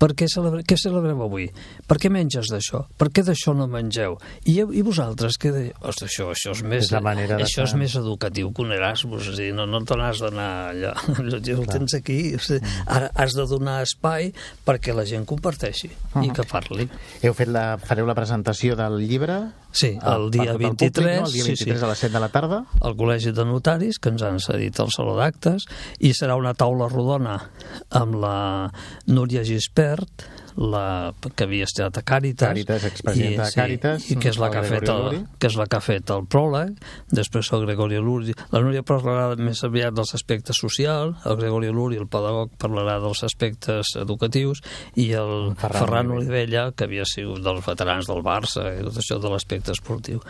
per 0.00 0.10
què, 0.18 0.28
celebre, 0.30 0.62
què 0.66 0.78
celebreu 0.80 1.24
avui? 1.26 1.48
Per 1.90 1.98
què 2.00 2.10
menges 2.12 2.50
d'això? 2.52 2.84
Per 3.00 3.10
què 3.14 3.24
d'això 3.26 3.54
no 3.58 3.66
mengeu? 3.70 4.18
I, 4.44 4.60
I 4.62 4.84
vosaltres 4.86 5.38
què 5.40 5.52
deieu? 5.54 5.74
Ostres, 5.80 6.12
això, 6.12 6.30
això 6.34 6.54
és 6.54 6.62
més, 6.62 6.86
És 6.86 6.94
la 6.94 7.02
manera 7.04 7.40
això 7.42 7.66
és 7.66 7.74
més 7.78 7.96
educatiu 7.98 8.52
que 8.54 8.64
un 8.64 8.74
Erasmus, 8.76 9.30
és 9.32 9.38
a 9.38 9.42
dir, 9.42 9.50
no, 9.56 9.66
no 9.70 9.82
te 9.86 9.98
n'has 9.98 10.22
d'anar 10.22 10.50
allà, 10.70 10.94
allò 11.20 11.40
ho 11.58 11.66
tens 11.68 11.96
aquí, 11.98 12.20
o 12.36 12.42
sigui, 12.44 12.76
ara 12.86 13.10
has 13.20 13.36
de 13.38 13.46
donar 13.50 13.80
espai 13.84 14.30
perquè 14.66 14.94
la 14.96 15.06
gent 15.08 15.26
comparteixi 15.28 15.90
i 16.22 16.30
que 16.34 16.46
parli. 16.50 16.88
Heu 17.24 17.34
fet 17.36 17.50
la, 17.50 17.64
fareu 17.82 18.08
la 18.08 18.16
presentació 18.18 18.78
del 18.78 19.00
llibre? 19.02 19.40
Sí, 19.70 19.92
el 19.94 20.26
per 20.26 20.34
dia 20.34 20.46
tot 20.48 20.56
el 20.56 20.58
23, 20.58 20.90
Públic, 20.90 21.20
no? 21.20 21.26
El 21.26 21.32
dia 21.32 21.44
sí, 21.44 21.54
23 21.54 21.78
sí. 21.78 21.84
a 21.84 21.90
les 21.90 22.02
7 22.06 22.12
de 22.14 22.22
la 22.24 22.28
tarda? 22.34 22.60
al 22.80 22.96
Col·legi 22.98 23.32
de 23.36 23.44
Notaris, 23.46 24.00
que 24.02 24.10
ens 24.10 24.24
han 24.26 24.40
cedit 24.42 24.80
el 24.82 24.90
Saló 24.94 25.14
d'Actes, 25.18 25.66
i 26.02 26.12
serà 26.16 26.36
una 26.40 26.54
taula 26.58 26.88
rodona 26.90 27.36
amb 28.00 28.18
la 28.22 28.36
Núria 29.06 29.44
Gispert, 29.46 30.26
la, 30.56 31.12
que 31.34 31.44
havia 31.44 31.68
estat 31.68 32.00
a 32.00 32.02
Càritas, 32.02 32.50
Càritas, 32.50 32.86
expresidenta 32.88 33.48
de 33.48 33.56
Càritas, 33.56 34.08
i 34.10 34.16
que 34.16 34.32
és, 34.32 34.38
la 34.40 34.48
el 34.50 34.52
que 34.52 34.58
ha 34.58 34.66
fet 34.68 34.88
el, 34.88 35.20
que 35.38 35.50
és 35.50 35.58
la 35.58 35.66
que 35.66 35.78
ha 35.78 35.84
fet 35.84 36.10
el 36.10 36.26
pròleg, 36.30 36.74
després 37.10 37.52
el 37.56 37.66
Gregorio 37.66 38.02
Luri. 38.02 38.34
La 38.52 38.62
Núria 38.64 38.82
parlarà 38.86 39.36
més 39.36 39.62
aviat 39.66 39.94
dels 39.94 40.14
aspectes 40.14 40.58
socials, 40.60 41.16
el 41.26 41.36
Gregorio 41.40 41.72
Luri, 41.76 42.00
el 42.00 42.08
pedagog, 42.10 42.52
parlarà 42.60 42.98
dels 43.02 43.22
aspectes 43.26 43.94
educatius, 44.00 44.62
i 44.94 45.10
el 45.18 45.54
Ferran 45.60 45.80
Ferran, 45.80 46.10
Olivella. 46.10 46.70
Que 46.76 46.86
havia 46.86 47.04
sigut 47.08 47.42
dels 47.44 47.64
veterans 47.66 48.08
del 48.08 48.22
Barça 48.24 48.66
i 48.76 48.84
tot 48.86 48.96
això 49.00 49.18
de 49.20 49.30
l'aspecte 49.32 49.74
esportiu. 49.74 50.20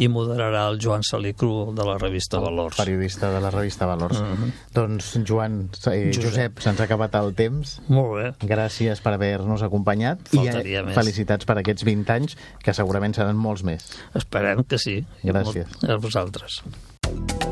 I 0.00 0.08
moderarà 0.12 0.66
el 0.70 0.80
Joan 0.82 1.04
Salicru 1.06 1.72
de 1.76 1.86
la 1.86 1.96
revista 1.98 2.40
Valors. 2.40 2.76
periodista 2.76 3.30
de 3.32 3.40
la 3.40 3.50
revista 3.50 3.86
Valors. 3.86 4.20
Mhm. 4.20 4.52
Doncs, 4.74 5.18
Joan, 5.26 5.70
eh, 5.86 6.10
Josep, 6.14 6.24
Josep. 6.24 6.60
se'ns 6.60 6.80
ha 6.80 6.84
acabat 6.84 7.14
el 7.14 7.34
temps. 7.34 7.80
Molt 7.88 8.14
bé. 8.14 8.46
Gràcies 8.46 9.00
per 9.00 9.14
haver-nos 9.14 9.62
acompanyat 9.70 10.26
Faltaria 10.34 10.82
i 10.82 10.88
més. 10.90 10.98
felicitats 10.98 11.46
per 11.48 11.56
aquests 11.62 11.86
20 11.86 12.12
anys, 12.18 12.36
que 12.60 12.74
segurament 12.76 13.14
seran 13.16 13.38
molts 13.40 13.64
més. 13.66 13.86
Esperem 14.18 14.64
que 14.68 14.78
sí. 14.78 15.00
Gràcies. 15.24 15.70
A 15.88 15.96
vosaltres. 16.02 16.60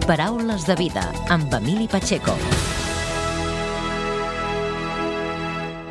Paraules 0.08 0.66
de 0.66 0.74
vida 0.78 1.06
amb 1.32 1.52
Emili 1.54 1.88
Pacheco. 1.88 2.34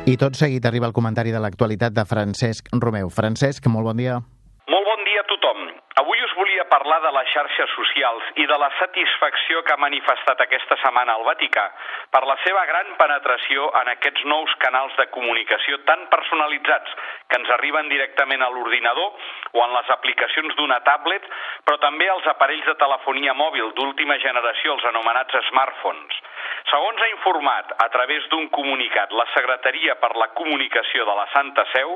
I 0.08 0.16
tot 0.16 0.38
seguit 0.40 0.64
arriba 0.64 0.88
el 0.88 0.94
comentari 0.96 1.34
de 1.34 1.40
l'actualitat 1.42 1.92
de 1.92 2.04
Francesc 2.08 2.70
Romeu. 2.72 3.10
Francesc, 3.12 3.66
molt 3.68 3.84
bon 3.90 3.98
dia. 4.00 4.14
Molt 4.72 4.86
bon 4.88 5.02
dia 5.04 5.20
a 5.20 5.26
tothom. 5.28 5.58
Avui 6.00 6.22
us 6.24 6.32
volia 6.38 6.57
parlar 6.70 7.00
de 7.02 7.12
les 7.16 7.28
xarxes 7.32 7.70
socials 7.74 8.24
i 8.42 8.46
de 8.46 8.58
la 8.60 8.68
satisfacció 8.78 9.62
que 9.64 9.74
ha 9.74 9.80
manifestat 9.82 10.40
aquesta 10.44 10.78
setmana 10.82 11.16
al 11.18 11.26
Vaticà 11.26 11.64
per 12.14 12.22
la 12.28 12.36
seva 12.44 12.64
gran 12.70 12.94
penetració 13.00 13.68
en 13.82 13.92
aquests 13.94 14.24
nous 14.30 14.54
canals 14.64 14.96
de 15.00 15.08
comunicació 15.16 15.80
tan 15.88 16.06
personalitzats 16.12 16.96
que 17.28 17.40
ens 17.40 17.50
arriben 17.58 17.90
directament 17.92 18.44
a 18.44 18.50
l'ordinador 18.54 19.12
o 19.52 19.64
en 19.64 19.74
les 19.76 19.90
aplicacions 19.96 20.56
d'una 20.56 20.80
tablet, 20.86 21.24
però 21.64 21.78
també 21.82 22.08
als 22.08 22.26
aparells 22.32 22.66
de 22.68 22.76
telefonia 22.80 23.34
mòbil 23.34 23.72
d'última 23.76 24.18
generació, 24.22 24.76
els 24.76 24.88
anomenats 24.92 25.42
smartphones. 25.50 26.22
Segons 26.70 27.00
ha 27.02 27.08
informat 27.12 27.72
a 27.84 27.88
través 27.94 28.26
d'un 28.32 28.48
comunicat 28.54 29.12
la 29.16 29.26
Secretaria 29.34 29.96
per 30.02 30.10
la 30.20 30.28
Comunicació 30.38 31.06
de 31.08 31.14
la 31.18 31.26
Santa 31.32 31.64
Seu, 31.72 31.94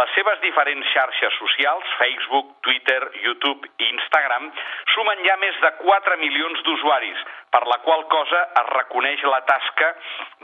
les 0.00 0.14
seves 0.16 0.40
diferents 0.44 0.88
xarxes 0.94 1.34
socials, 1.38 1.88
Facebook, 2.00 2.54
Twitter, 2.64 3.00
YouTube 3.24 3.68
i 3.78 3.90
Instagram, 3.92 4.48
sumen 4.94 5.24
ja 5.26 5.36
més 5.42 5.58
de 5.64 5.72
4 5.82 6.18
milions 6.22 6.64
d'usuaris, 6.64 7.26
per 7.52 7.64
la 7.68 7.78
qual 7.84 8.06
cosa 8.12 8.40
es 8.62 8.72
reconeix 8.72 9.26
la 9.28 9.42
tasca 9.48 9.92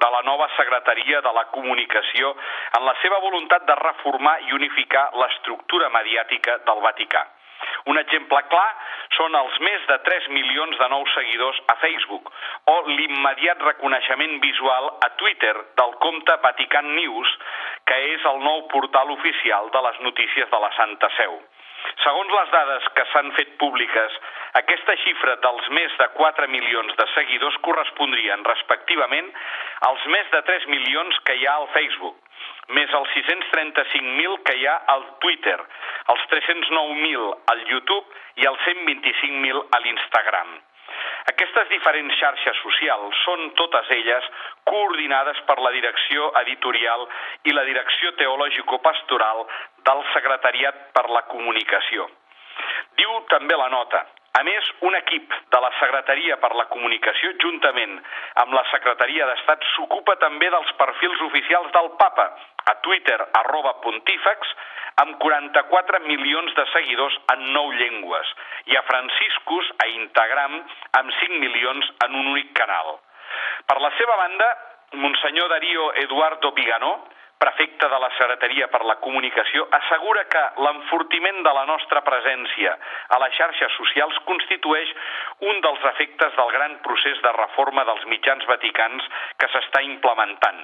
de 0.04 0.12
la 0.16 0.22
nova 0.28 0.50
Secretaria 0.56 1.22
de 1.24 1.32
la 1.40 1.46
Comunicació 1.54 2.34
en 2.78 2.84
la 2.88 2.96
seva 3.02 3.22
voluntat 3.24 3.64
de 3.68 3.80
reformar 3.80 4.38
i 4.48 4.54
unificar 4.60 5.08
l'estructura 5.16 5.88
mediàtica 5.96 6.60
del 6.68 6.84
Vaticà. 6.84 7.24
Un 7.92 7.98
exemple 8.00 8.40
clar 8.52 8.68
són 9.16 9.34
els 9.38 9.58
més 9.64 9.86
de 9.90 9.98
3 10.08 10.28
milions 10.34 10.78
de 10.78 10.88
nous 10.92 11.14
seguidors 11.16 11.60
a 11.72 11.76
Facebook 11.82 12.32
o 12.72 12.76
l'immediat 12.88 13.62
reconeixement 13.68 14.38
visual 14.44 14.90
a 15.06 15.10
Twitter 15.20 15.54
del 15.80 15.94
compte 16.04 16.36
Vatican 16.42 16.90
News, 16.94 17.36
que 17.88 18.00
és 18.14 18.26
el 18.32 18.42
nou 18.44 18.66
portal 18.74 19.14
oficial 19.14 19.70
de 19.74 19.84
les 19.88 20.02
notícies 20.08 20.50
de 20.50 20.60
la 20.66 20.72
Santa 20.76 21.10
Seu. 21.16 21.40
Segons 22.02 22.30
les 22.34 22.50
dades 22.52 22.86
que 22.94 23.04
s'han 23.12 23.30
fet 23.36 23.54
públiques, 23.60 24.14
aquesta 24.60 24.94
xifra 25.02 25.36
dels 25.44 25.68
més 25.74 25.94
de 25.98 26.08
4 26.18 26.48
milions 26.52 26.94
de 26.98 27.06
seguidors 27.14 27.58
correspondrien 27.66 28.44
respectivament 28.46 29.30
als 29.86 30.06
més 30.12 30.30
de 30.32 30.40
3 30.48 30.66
milions 30.72 31.18
que 31.24 31.36
hi 31.38 31.46
ha 31.46 31.54
al 31.60 31.68
Facebook, 31.74 32.16
més 32.76 32.92
els 32.98 33.12
635.000 33.16 34.38
que 34.46 34.56
hi 34.58 34.66
ha 34.66 34.76
al 34.94 35.04
Twitter, 35.22 35.58
els 36.14 36.24
309.000 36.32 37.28
al 37.54 37.62
YouTube 37.70 38.42
i 38.42 38.48
els 38.50 38.64
125.000 38.66 39.62
a 39.72 39.80
l'Instagram. 39.84 40.56
Aquestes 41.30 41.68
diferents 41.68 42.16
xarxes 42.18 42.60
socials 42.64 43.18
són 43.24 43.50
totes 43.60 43.90
elles 43.96 44.28
coordinades 44.70 45.40
per 45.48 45.58
la 45.60 45.72
direcció 45.74 46.30
editorial 46.42 47.04
i 47.44 47.54
la 47.54 47.64
direcció 47.68 48.14
teològico-pastoral 48.20 49.44
del 49.88 50.04
Secretariat 50.14 50.88
per 50.96 51.04
la 51.12 51.24
Comunicació. 51.32 52.08
Diu 52.98 53.20
també 53.30 53.56
la 53.60 53.68
nota, 53.72 54.02
a 54.36 54.42
més, 54.46 54.66
un 54.86 54.94
equip 54.94 55.32
de 55.50 55.60
la 55.62 55.70
Secretaria 55.80 56.36
per 56.42 56.50
la 56.54 56.66
Comunicació, 56.70 57.32
juntament 57.42 57.96
amb 58.42 58.52
la 58.54 58.64
Secretaria 58.70 59.26
d'Estat, 59.26 59.64
s'ocupa 59.74 60.14
també 60.22 60.50
dels 60.52 60.72
perfils 60.78 61.24
oficials 61.26 61.72
del 61.74 61.90
papa, 61.98 62.28
a 62.68 62.74
Twitter, 62.84 63.18
arroba 63.40 63.74
pontífex, 63.82 64.52
amb 65.02 65.18
44 65.22 66.00
milions 66.06 66.54
de 66.54 66.64
seguidors 66.74 67.18
en 67.34 67.44
nou 67.56 67.72
llengües, 67.80 68.32
i 68.70 68.76
a 68.76 68.84
Franciscus, 68.86 69.72
a 69.84 69.90
Instagram, 69.96 70.58
amb 71.00 71.14
5 71.20 71.42
milions 71.42 71.92
en 72.06 72.18
un 72.22 72.32
únic 72.36 72.52
canal. 72.58 72.98
Per 73.66 73.78
la 73.80 73.92
seva 73.98 74.16
banda, 74.22 74.48
Monsenyor 74.92 75.48
Darío 75.52 75.92
Eduardo 76.04 76.52
Viganó, 76.56 76.92
prefecte 77.38 77.88
de 77.88 77.98
la 78.02 78.10
Secretaria 78.16 78.68
per 78.72 78.82
la 78.84 78.96
Comunicació, 79.04 79.66
assegura 79.78 80.24
que 80.32 80.42
l'enfortiment 80.64 81.42
de 81.46 81.52
la 81.58 81.64
nostra 81.70 82.02
presència 82.06 82.74
a 83.14 83.20
les 83.22 83.36
xarxes 83.38 83.76
socials 83.78 84.18
constitueix 84.30 84.90
un 85.52 85.62
dels 85.64 85.86
efectes 85.92 86.34
del 86.38 86.50
gran 86.56 86.78
procés 86.86 87.22
de 87.22 87.34
reforma 87.38 87.86
dels 87.88 88.04
mitjans 88.10 88.44
vaticans 88.50 89.06
que 89.38 89.50
s'està 89.54 89.84
implementant. 89.86 90.60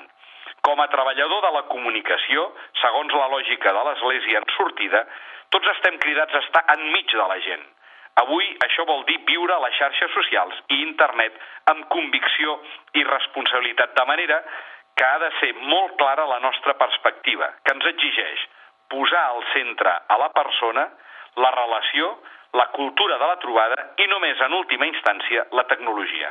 Com 0.64 0.80
a 0.80 0.88
treballador 0.88 1.44
de 1.44 1.52
la 1.58 1.64
comunicació, 1.70 2.48
segons 2.80 3.12
la 3.12 3.30
lògica 3.36 3.72
de 3.76 3.86
l'Església 3.88 4.40
en 4.40 4.50
sortida, 4.56 5.06
tots 5.54 5.70
estem 5.76 5.98
cridats 6.02 6.34
a 6.34 6.42
estar 6.46 6.64
enmig 6.74 7.12
de 7.12 7.26
la 7.30 7.40
gent. 7.46 7.64
Avui 8.22 8.46
això 8.62 8.84
vol 8.86 9.02
dir 9.08 9.18
viure 9.26 9.54
a 9.54 9.62
les 9.64 9.74
xarxes 9.74 10.12
socials 10.14 10.60
i 10.70 10.80
internet 10.84 11.34
amb 11.72 11.88
convicció 11.90 12.60
i 12.94 13.02
responsabilitat, 13.08 13.94
de 13.98 14.04
manera 14.06 14.38
que 14.94 15.04
ha 15.04 15.18
de 15.18 15.30
ser 15.40 15.52
molt 15.60 15.96
clara 15.98 16.26
la 16.30 16.40
nostra 16.40 16.74
perspectiva, 16.78 17.50
que 17.64 17.74
ens 17.74 17.86
exigeix 17.90 18.46
posar 18.88 19.24
al 19.32 19.42
centre 19.52 19.90
a 20.06 20.18
la 20.20 20.30
persona, 20.32 20.86
la 21.36 21.50
relació, 21.50 22.14
la 22.54 22.68
cultura 22.70 23.18
de 23.18 23.26
la 23.26 23.38
trobada 23.42 23.90
i 23.98 24.06
només 24.06 24.40
en 24.46 24.54
última 24.54 24.86
instància 24.86 25.46
la 25.58 25.66
tecnologia. 25.70 26.30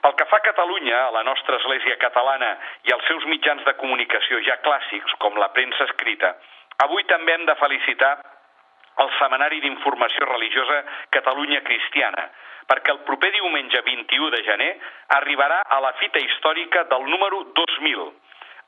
Pel 0.00 0.14
que 0.16 0.26
fa 0.30 0.38
a 0.40 0.44
Catalunya, 0.44 0.96
a 1.06 1.12
la 1.12 1.22
nostra 1.24 1.56
Església 1.56 1.96
catalana 2.00 2.54
i 2.88 2.92
als 2.92 3.04
seus 3.08 3.24
mitjans 3.28 3.64
de 3.64 3.74
comunicació 3.80 4.40
ja 4.48 4.58
clàssics, 4.64 5.16
com 5.20 5.36
la 5.40 5.50
premsa 5.52 5.84
escrita, 5.88 6.34
avui 6.84 7.04
també 7.12 7.36
hem 7.36 7.46
de 7.48 7.56
felicitar 7.60 8.16
el 9.04 9.12
Seminari 9.18 9.60
d'Informació 9.60 10.28
Religiosa 10.28 10.82
Catalunya 11.12 11.62
Cristiana, 11.64 12.28
perquè 12.70 12.94
el 12.94 13.02
proper 13.08 13.32
diumenge 13.34 13.82
21 13.88 14.30
de 14.34 14.42
gener 14.46 14.70
arribarà 15.18 15.62
a 15.62 15.80
la 15.84 15.92
fita 16.00 16.22
històrica 16.22 16.84
del 16.92 17.08
número 17.10 17.42
2000. 17.58 18.06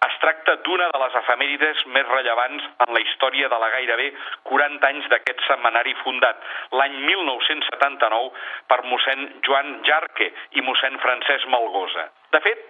Es 0.06 0.14
tracta 0.22 0.54
d'una 0.62 0.86
de 0.94 0.98
les 1.02 1.14
efemèrides 1.20 1.80
més 1.94 2.06
rellevants 2.06 2.66
en 2.84 2.92
la 2.94 3.00
història 3.02 3.48
de 3.50 3.58
la 3.58 3.70
gairebé 3.72 4.06
40 4.50 4.86
anys 4.92 5.08
d'aquest 5.10 5.42
setmanari 5.48 5.94
fundat, 6.04 6.38
l'any 6.70 6.94
1979, 7.08 8.30
per 8.70 8.78
mossèn 8.86 9.26
Joan 9.48 9.74
Jarque 9.88 10.30
i 10.54 10.62
mossèn 10.62 11.00
Francesc 11.02 11.50
Malgosa. 11.50 12.06
De 12.30 12.42
fet, 12.46 12.62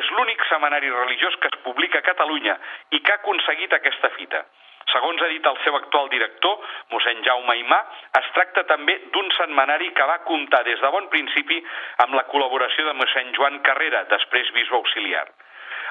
és 0.00 0.12
l'únic 0.18 0.44
setmanari 0.50 0.92
religiós 0.92 1.40
que 1.40 1.48
es 1.54 1.58
publica 1.64 2.04
a 2.04 2.08
Catalunya 2.12 2.58
i 2.92 3.00
que 3.00 3.14
ha 3.14 3.22
aconseguit 3.22 3.72
aquesta 3.72 4.12
fita. 4.20 4.44
Segons 4.92 5.22
ha 5.22 5.28
dit 5.32 5.46
el 5.50 5.56
seu 5.64 5.76
actual 5.76 6.08
director, 6.12 6.60
mossèn 6.92 7.24
Jaume 7.26 7.56
Imà, 7.58 7.78
es 8.20 8.28
tracta 8.36 8.62
també 8.70 8.94
d'un 9.14 9.32
setmanari 9.38 9.90
que 9.96 10.06
va 10.10 10.20
comptar 10.28 10.62
des 10.68 10.78
de 10.80 10.92
bon 10.94 11.08
principi 11.14 11.58
amb 12.04 12.14
la 12.14 12.26
col·laboració 12.30 12.86
de 12.86 12.94
mossèn 13.00 13.34
Joan 13.38 13.58
Carrera, 13.66 14.04
després 14.12 14.52
bisbe 14.54 14.78
auxiliar. 14.78 15.26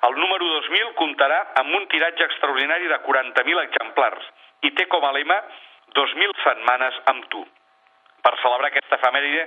El 0.07 0.15
número 0.19 0.47
2000 0.61 0.95
comptarà 1.01 1.41
amb 1.61 1.75
un 1.75 1.87
tiratge 1.91 2.23
extraordinari 2.29 2.87
de 2.91 2.99
40.000 3.03 3.63
exemplars 3.67 4.31
i 4.67 4.71
té 4.79 4.87
com 4.91 5.05
a 5.05 5.13
lema 5.15 5.37
2.000 5.99 6.41
setmanes 6.43 6.99
amb 7.11 7.27
tu. 7.31 7.43
Per 8.25 8.33
celebrar 8.41 8.71
aquesta 8.71 8.97
efemèride, 8.97 9.43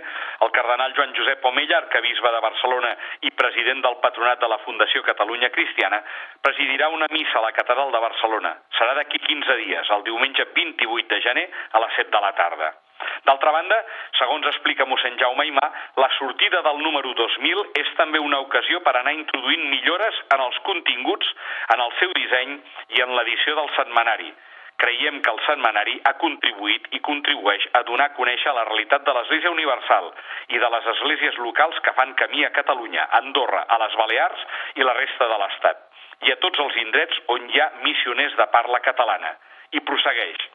el 0.47 0.51
cardenal 0.55 0.93
Joan 0.95 1.15
Josep 1.17 1.45
Omella, 1.51 1.81
arcabisbe 1.83 2.31
de 2.31 2.43
Barcelona 2.45 2.93
i 3.27 3.33
president 3.35 3.83
del 3.83 3.97
patronat 4.05 4.39
de 4.39 4.51
la 4.53 4.61
Fundació 4.63 5.03
Catalunya 5.03 5.51
Cristiana, 5.51 5.99
presidirà 6.47 6.87
una 6.95 7.09
missa 7.11 7.41
a 7.41 7.47
la 7.49 7.55
Catedral 7.57 7.91
de 7.91 8.03
Barcelona. 8.05 8.55
Serà 8.79 8.95
d'aquí 8.95 9.19
15 9.25 9.57
dies, 9.65 9.91
el 9.97 10.05
diumenge 10.07 10.47
28 10.55 11.11
de 11.11 11.25
gener 11.27 11.49
a 11.73 11.83
les 11.83 11.99
7 11.99 12.15
de 12.15 12.23
la 12.23 12.37
tarda. 12.39 12.71
D'altra 13.27 13.51
banda, 13.55 13.79
segons 14.19 14.47
explica 14.51 14.87
mossèn 14.87 15.19
Jaume 15.19 15.47
Imà, 15.51 15.67
la 15.99 16.09
sortida 16.17 16.63
del 16.67 16.79
número 16.83 17.15
2000 17.19 17.65
és 17.83 17.91
també 17.99 18.23
una 18.23 18.41
ocasió 18.47 18.79
per 18.87 18.95
anar 18.95 19.15
introduint 19.19 19.67
millores 19.75 20.23
en 20.35 20.45
els 20.47 20.59
continguts, 20.71 21.35
en 21.75 21.83
el 21.83 21.95
seu 21.99 22.15
disseny 22.19 22.55
i 22.95 23.03
en 23.03 23.15
l'edició 23.19 23.59
del 23.59 23.75
setmanari, 23.75 24.31
creiem 24.79 25.21
que 25.23 25.31
el 25.35 25.41
setmanari 25.45 25.97
ha 26.07 26.15
contribuït 26.23 26.87
i 26.95 27.01
contribueix 27.09 27.67
a 27.79 27.83
donar 27.89 28.09
a 28.11 28.15
conèixer 28.17 28.55
la 28.55 28.65
realitat 28.69 29.05
de 29.07 29.15
l'Església 29.17 29.53
Universal 29.55 30.11
i 30.55 30.61
de 30.63 30.71
les 30.75 30.87
esglésies 30.95 31.39
locals 31.43 31.81
que 31.85 31.95
fan 31.99 32.15
camí 32.21 32.45
a 32.47 32.53
Catalunya, 32.55 33.09
Andorra, 33.21 33.65
a 33.69 33.79
les 33.85 33.97
Balears 34.01 34.45
i 34.79 34.87
la 34.87 34.95
resta 34.99 35.29
de 35.33 35.39
l'Estat, 35.43 35.83
i 36.27 36.33
a 36.33 36.39
tots 36.45 36.63
els 36.63 36.79
indrets 36.85 37.19
on 37.35 37.51
hi 37.51 37.61
ha 37.61 37.73
missioners 37.83 38.39
de 38.39 38.47
parla 38.55 38.81
catalana. 38.87 39.35
I 39.75 39.83
prossegueix. 39.85 40.47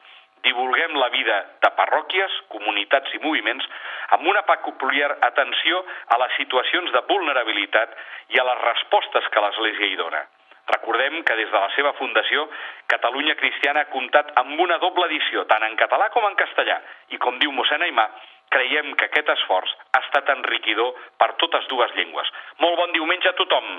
Divulguem 0.44 0.96
la 1.00 1.08
vida 1.12 1.36
de 1.64 1.70
parròquies, 1.76 2.32
comunitats 2.52 3.12
i 3.16 3.20
moviments 3.22 3.68
amb 4.16 4.26
una 4.28 4.42
peculiar 4.48 5.14
atenció 5.28 5.84
a 6.12 6.18
les 6.20 6.34
situacions 6.40 6.92
de 6.92 7.04
vulnerabilitat 7.08 7.94
i 8.34 8.40
a 8.40 8.48
les 8.50 8.64
respostes 8.64 9.28
que 9.32 9.44
l'Església 9.44 9.92
hi 9.92 10.00
dona. 10.00 10.24
Recordem 10.70 11.22
que 11.28 11.36
des 11.36 11.50
de 11.52 11.60
la 11.60 11.70
seva 11.76 11.92
fundació, 11.98 12.46
Catalunya 12.88 13.34
Cristiana 13.40 13.84
ha 13.84 13.90
comptat 13.92 14.32
amb 14.40 14.60
una 14.60 14.78
doble 14.78 15.08
edició, 15.10 15.44
tant 15.50 15.66
en 15.66 15.76
català 15.80 16.08
com 16.14 16.24
en 16.28 16.38
castellà, 16.40 16.78
i 17.12 17.20
com 17.20 17.38
diu 17.42 17.52
mossèn 17.52 17.84
Aimà, 17.84 18.08
creiem 18.54 18.94
que 18.96 19.10
aquest 19.10 19.28
esforç 19.36 19.76
ha 19.92 20.02
estat 20.06 20.32
enriquidor 20.38 20.96
per 21.20 21.34
totes 21.44 21.68
dues 21.68 21.94
llengües. 21.98 22.32
Molt 22.64 22.80
bon 22.80 22.96
diumenge 22.96 23.28
a 23.28 23.38
tothom! 23.40 23.70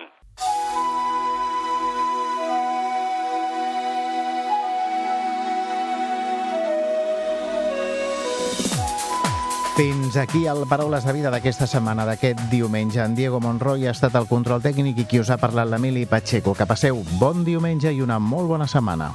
Fins 10.15 10.30
aquí 10.30 10.47
el 10.47 10.62
Paraules 10.63 11.04
de 11.04 11.12
Vida 11.12 11.28
d'aquesta 11.28 11.65
setmana, 11.67 12.06
d'aquest 12.08 12.39
diumenge. 12.47 13.01
En 13.04 13.17
Diego 13.17 13.41
Monroy 13.43 13.84
ha 13.84 13.91
estat 13.91 14.13
el 14.15 14.30
control 14.30 14.62
tècnic 14.63 15.01
i 15.01 15.04
qui 15.12 15.19
us 15.19 15.28
ha 15.28 15.36
parlat 15.36 15.67
l'Emili 15.67 16.06
Pacheco. 16.08 16.54
Que 16.56 16.63
passeu 16.63 17.01
bon 17.19 17.43
diumenge 17.43 17.91
i 17.91 17.99
una 17.99 18.15
molt 18.15 18.47
bona 18.47 18.63
setmana. 18.63 19.12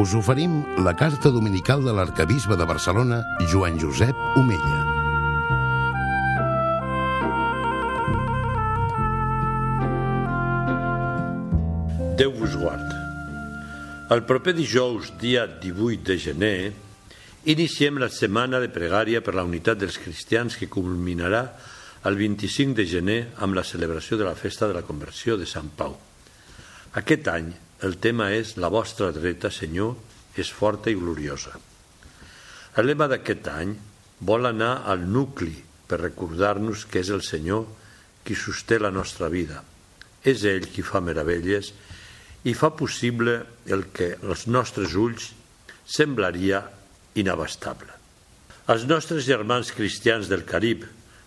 us 0.00 0.14
oferim 0.18 0.64
la 0.82 0.96
carta 0.96 1.30
dominical 1.30 1.84
de 1.84 1.92
l'arcabisbe 1.94 2.56
de 2.56 2.66
Barcelona, 2.66 3.22
Joan 3.52 3.78
Josep 3.78 4.16
Omella. 4.34 4.80
Déu 12.18 12.34
vos 12.34 12.58
guard. 12.58 12.99
El 14.10 14.24
proper 14.26 14.56
dijous, 14.58 15.12
dia 15.22 15.44
18 15.46 16.02
de 16.02 16.16
gener, 16.18 16.72
iniciem 17.46 18.00
la 18.02 18.08
setmana 18.10 18.58
de 18.58 18.66
pregària 18.74 19.20
per 19.22 19.36
la 19.38 19.44
unitat 19.46 19.78
dels 19.78 20.00
cristians 20.02 20.56
que 20.58 20.66
culminarà 20.66 21.44
el 22.10 22.16
25 22.18 22.74
de 22.74 22.86
gener 22.90 23.18
amb 23.46 23.54
la 23.54 23.62
celebració 23.62 24.18
de 24.18 24.26
la 24.26 24.34
festa 24.34 24.66
de 24.66 24.74
la 24.74 24.82
conversió 24.82 25.36
de 25.38 25.46
Sant 25.46 25.68
Pau. 25.78 25.94
Aquest 26.98 27.30
any 27.30 27.52
el 27.86 28.00
tema 28.02 28.32
és 28.34 28.56
La 28.58 28.66
vostra 28.66 29.12
dreta, 29.14 29.46
Senyor, 29.46 29.94
és 30.34 30.50
forta 30.50 30.90
i 30.90 30.98
gloriosa. 30.98 31.54
El 32.82 32.90
lema 32.90 33.06
d'aquest 33.06 33.46
any 33.52 33.76
vol 34.26 34.50
anar 34.50 34.72
al 34.90 35.06
nucli 35.06 35.54
per 35.86 36.00
recordar-nos 36.02 36.82
que 36.90 36.98
és 36.98 37.14
el 37.14 37.22
Senyor 37.22 37.62
qui 38.26 38.34
sosté 38.34 38.80
la 38.82 38.90
nostra 38.90 39.30
vida. 39.30 39.62
És 40.26 40.42
ell 40.42 40.66
qui 40.66 40.82
fa 40.82 40.98
meravelles 40.98 41.70
i 41.70 41.89
fa 42.56 42.70
possible 42.72 43.42
el 43.68 43.88
que 43.92 44.14
als 44.24 44.46
nostres 44.48 44.94
ulls 44.96 45.30
semblaria 45.84 46.62
inabastable. 47.20 47.92
Els 48.70 48.86
nostres 48.88 49.26
germans 49.26 49.72
cristians 49.74 50.28
del 50.30 50.46
Carib, 50.48 50.86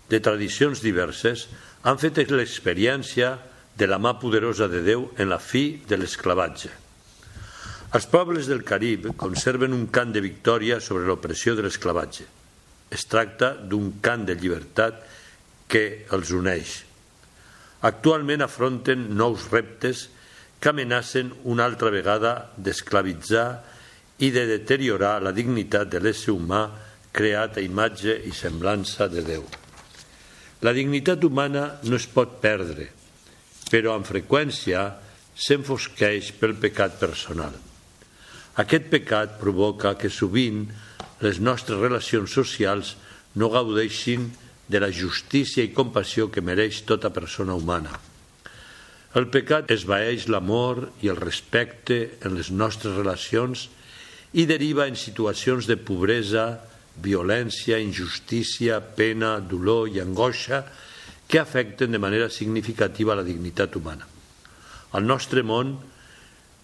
de 0.09 0.19
tradicions 0.23 0.81
diverses, 0.81 1.47
han 1.83 1.99
fet 1.99 2.21
l'experiència 2.31 3.35
de 3.75 3.89
la 3.89 3.99
mà 3.99 4.15
poderosa 4.21 4.69
de 4.71 4.81
Déu 4.85 5.09
en 5.17 5.29
la 5.29 5.39
fi 5.41 5.81
de 5.89 5.97
l'esclavatge. 5.99 6.71
Els 7.93 8.07
pobles 8.09 8.47
del 8.49 8.63
Carib 8.65 9.11
conserven 9.17 9.73
un 9.73 9.85
cant 9.93 10.13
de 10.13 10.21
victòria 10.23 10.79
sobre 10.81 11.05
l'opressió 11.05 11.53
de 11.53 11.65
l'esclavatge. 11.65 12.25
Es 12.89 13.05
tracta 13.09 13.53
d'un 13.53 13.99
cant 14.01 14.25
de 14.25 14.37
llibertat 14.37 15.03
que 15.69 16.05
els 16.13 16.31
uneix. 16.33 16.79
Actualment 17.83 18.45
afronten 18.45 19.09
nous 19.17 19.45
reptes 19.51 20.07
que 20.63 20.71
amenacen 20.71 21.33
una 21.43 21.65
altra 21.67 21.89
vegada 21.91 22.29
d'esclavitzar 22.55 23.47
i 24.23 24.29
de 24.31 24.45
deteriorar 24.47 25.17
la 25.19 25.33
dignitat 25.35 25.89
de 25.91 25.99
l'ésser 25.99 26.31
humà 26.31 26.61
creat 27.11 27.57
a 27.59 27.63
imatge 27.65 28.15
i 28.23 28.31
semblança 28.31 29.09
de 29.11 29.25
Déu. 29.27 29.43
La 30.63 30.71
dignitat 30.71 31.25
humana 31.27 31.65
no 31.83 31.99
es 31.99 32.07
pot 32.07 32.37
perdre, 32.39 32.87
però 33.67 33.97
amb 33.97 34.07
freqüència 34.07 34.85
s'enfosqueix 35.35 36.31
pel 36.39 36.55
pecat 36.63 36.95
personal. 37.01 37.59
Aquest 38.63 38.87
pecat 38.87 39.35
provoca 39.43 39.97
que 39.99 40.07
sovint 40.07 40.63
les 41.27 41.43
nostres 41.43 41.83
relacions 41.83 42.31
socials 42.31 42.95
no 43.35 43.51
gaudeixin 43.51 44.31
de 44.71 44.79
la 44.79 44.93
justícia 44.95 45.67
i 45.67 45.75
compassió 45.75 46.31
que 46.31 46.39
mereix 46.39 46.85
tota 46.87 47.11
persona 47.11 47.59
humana. 47.59 48.12
El 49.13 49.27
pecat 49.29 49.69
esvaeix 49.69 50.25
l'amor 50.33 50.87
i 51.05 51.09
el 51.11 51.19
respecte 51.19 51.97
en 52.25 52.33
les 52.33 52.49
nostres 52.49 52.95
relacions 52.97 53.67
i 54.33 54.47
deriva 54.49 54.87
en 54.89 54.97
situacions 54.97 55.67
de 55.69 55.77
pobresa, 55.77 56.47
violència, 56.97 57.77
injustícia, 57.77 58.79
pena, 58.97 59.35
dolor 59.37 59.91
i 59.93 60.01
angoixa 60.01 60.63
que 61.29 61.37
afecten 61.37 61.93
de 61.93 62.01
manera 62.01 62.29
significativa 62.33 63.13
la 63.13 63.25
dignitat 63.25 63.77
humana. 63.77 64.09
Al 64.97 65.05
nostre 65.05 65.45
món 65.45 65.77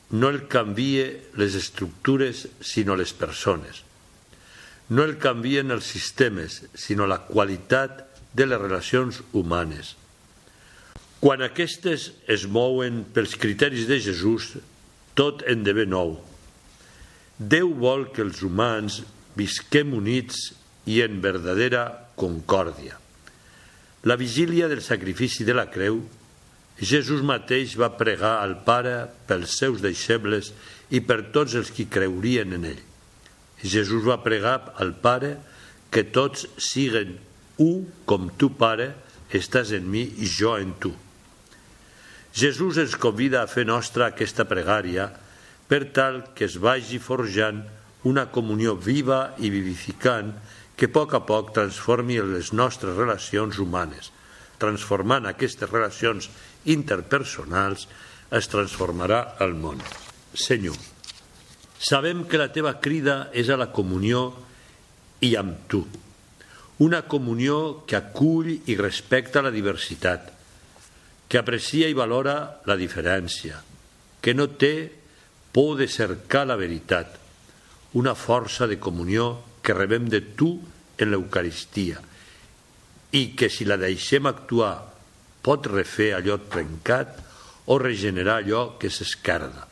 no 0.10 0.34
el 0.34 0.48
canvia 0.50 1.06
les 1.38 1.54
estructures, 1.54 2.48
sinó 2.62 2.98
les 2.98 3.14
persones. 3.14 3.86
No 4.90 5.06
el 5.06 5.20
canvien 5.22 5.70
els 5.70 5.86
sistemes, 5.86 6.64
sinó 6.74 7.06
la 7.06 7.22
qualitat 7.30 8.08
de 8.34 8.50
les 8.50 8.62
relacions 8.62 9.22
humanes. 9.34 9.99
Quan 11.20 11.44
aquestes 11.44 12.12
es 12.32 12.46
mouen 12.48 13.02
pels 13.12 13.36
criteris 13.36 13.90
de 13.90 13.98
Jesús, 14.00 14.54
tot 15.20 15.44
en 15.52 15.66
deve 15.68 15.84
nou. 15.84 16.14
Déu 17.40 17.74
vol 17.76 18.06
que 18.16 18.24
els 18.24 18.40
humans 18.44 19.02
visquem 19.36 19.92
units 19.98 20.54
i 20.88 21.02
en 21.04 21.20
verdadera 21.24 21.84
concòrdia. 22.20 22.96
La 24.08 24.16
vigília 24.16 24.70
del 24.72 24.80
sacrifici 24.80 25.44
de 25.44 25.56
la 25.58 25.68
creu, 25.68 26.00
Jesús 26.80 27.20
mateix 27.28 27.76
va 27.76 27.92
pregar 28.00 28.38
al 28.40 28.56
Pare 28.64 29.10
pels 29.28 29.58
seus 29.60 29.84
deixebles 29.84 30.54
i 30.96 31.04
per 31.04 31.26
tots 31.36 31.58
els 31.60 31.74
qui 31.76 31.90
creurien 31.92 32.56
en 32.56 32.70
ell. 32.72 32.80
Jesús 33.60 34.08
va 34.08 34.22
pregar 34.24 34.72
al 34.80 34.96
Pare 35.04 35.36
que 35.92 36.06
tots 36.16 36.48
siguen 36.56 37.18
un 37.60 37.84
com 38.08 38.32
tu, 38.40 38.54
Pare, 38.56 38.94
estàs 39.36 39.76
en 39.76 39.92
mi 39.92 40.08
i 40.08 40.32
jo 40.32 40.56
en 40.56 40.72
tu. 40.80 40.96
Jesús 42.34 42.78
ens 42.78 42.96
convida 42.96 43.42
a 43.42 43.50
fer 43.50 43.66
nostra 43.66 44.12
aquesta 44.12 44.46
pregària 44.46 45.10
per 45.70 45.90
tal 45.94 46.22
que 46.38 46.46
es 46.46 46.58
vagi 46.62 47.00
forjant 47.02 47.64
una 48.10 48.30
comunió 48.32 48.76
viva 48.76 49.36
i 49.38 49.50
vivificant 49.52 50.32
que 50.80 50.88
a 50.88 50.94
poc 50.94 51.14
a 51.18 51.24
poc 51.28 51.52
transformi 51.56 52.20
les 52.24 52.54
nostres 52.56 52.96
relacions 52.96 53.60
humanes. 53.60 54.14
Transformant 54.60 55.28
aquestes 55.28 55.70
relacions 55.72 56.30
interpersonals 56.72 57.88
es 58.32 58.48
transformarà 58.48 59.36
el 59.44 59.56
món. 59.60 59.82
Senyor, 60.34 60.78
sabem 61.80 62.24
que 62.30 62.40
la 62.40 62.52
teva 62.54 62.78
crida 62.80 63.28
és 63.34 63.50
a 63.50 63.58
la 63.60 63.72
comunió 63.76 64.30
i 65.26 65.34
amb 65.36 65.66
tu. 65.68 65.84
Una 66.80 67.02
comunió 67.12 67.84
que 67.88 67.98
acull 67.98 68.54
i 68.54 68.78
respecta 68.80 69.44
la 69.44 69.52
diversitat, 69.52 70.30
que 71.30 71.38
aprecia 71.38 71.88
i 71.88 71.94
valora 71.94 72.62
la 72.66 72.76
diferència, 72.76 73.62
que 74.20 74.34
no 74.34 74.50
té 74.58 74.90
por 75.54 75.78
de 75.78 75.88
cercar 75.88 76.48
la 76.50 76.58
veritat, 76.58 77.16
una 77.94 78.16
força 78.18 78.68
de 78.70 78.80
comunió 78.82 79.32
que 79.62 79.78
rebem 79.78 80.10
de 80.10 80.22
tu 80.38 80.52
en 80.98 81.12
l'Eucaristia 81.14 82.02
i 83.18 83.32
que 83.38 83.50
si 83.50 83.66
la 83.66 83.78
deixem 83.82 84.28
actuar 84.30 84.74
pot 85.46 85.70
refer 85.70 86.12
allò 86.14 86.38
trencat 86.52 87.16
o 87.70 87.78
regenerar 87.82 88.40
allò 88.42 88.64
que 88.82 88.90
s'escarda. 88.90 89.66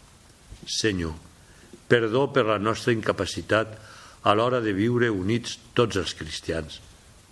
Senyor, 0.66 1.14
perdó 1.88 2.28
per 2.34 2.46
la 2.46 2.58
nostra 2.58 2.94
incapacitat 2.94 3.74
a 4.24 4.34
l'hora 4.34 4.62
de 4.62 4.74
viure 4.74 5.10
units 5.14 5.58
tots 5.78 5.98
els 5.98 6.14
cristians. 6.18 6.82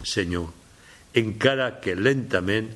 Senyor, 0.06 0.50
encara 1.18 1.80
que 1.82 1.96
lentament 1.98 2.70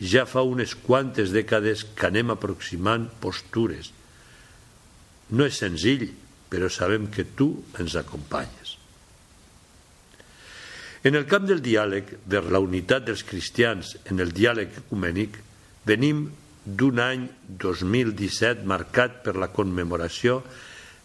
ja 0.00 0.26
fa 0.28 0.42
unes 0.44 0.74
quantes 0.76 1.32
dècades 1.32 1.84
que 1.96 2.08
anem 2.08 2.34
aproximant 2.34 3.08
postures. 3.20 3.92
No 5.32 5.46
és 5.48 5.58
senzill, 5.58 6.08
però 6.50 6.68
sabem 6.70 7.08
que 7.10 7.24
tu 7.36 7.50
ens 7.80 7.96
acompanyes. 7.98 8.76
En 11.06 11.14
el 11.14 11.26
camp 11.30 11.46
del 11.46 11.62
diàleg, 11.62 12.08
per 12.26 12.44
la 12.50 12.60
unitat 12.62 13.06
dels 13.06 13.22
cristians 13.26 13.94
en 14.10 14.20
el 14.20 14.32
diàleg 14.34 14.80
ecumènic, 14.82 15.38
venim 15.86 16.26
d'un 16.66 16.98
any 16.98 17.28
2017 17.46 18.66
marcat 18.66 19.20
per 19.22 19.36
la 19.38 19.52
commemoració 19.54 20.40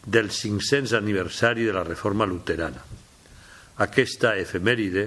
del 0.02 0.32
500 0.34 0.96
aniversari 0.98 1.68
de 1.68 1.76
la 1.76 1.86
reforma 1.86 2.26
luterana. 2.26 2.82
Aquesta 3.86 4.34
efemèride 4.42 5.06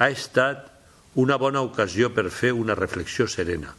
ha 0.00 0.08
estat 0.08 0.64
una 1.16 1.38
bona 1.40 1.62
ocasió 1.64 2.10
per 2.12 2.28
fer 2.30 2.52
una 2.52 2.76
reflexió 2.76 3.26
serena. 3.26 3.72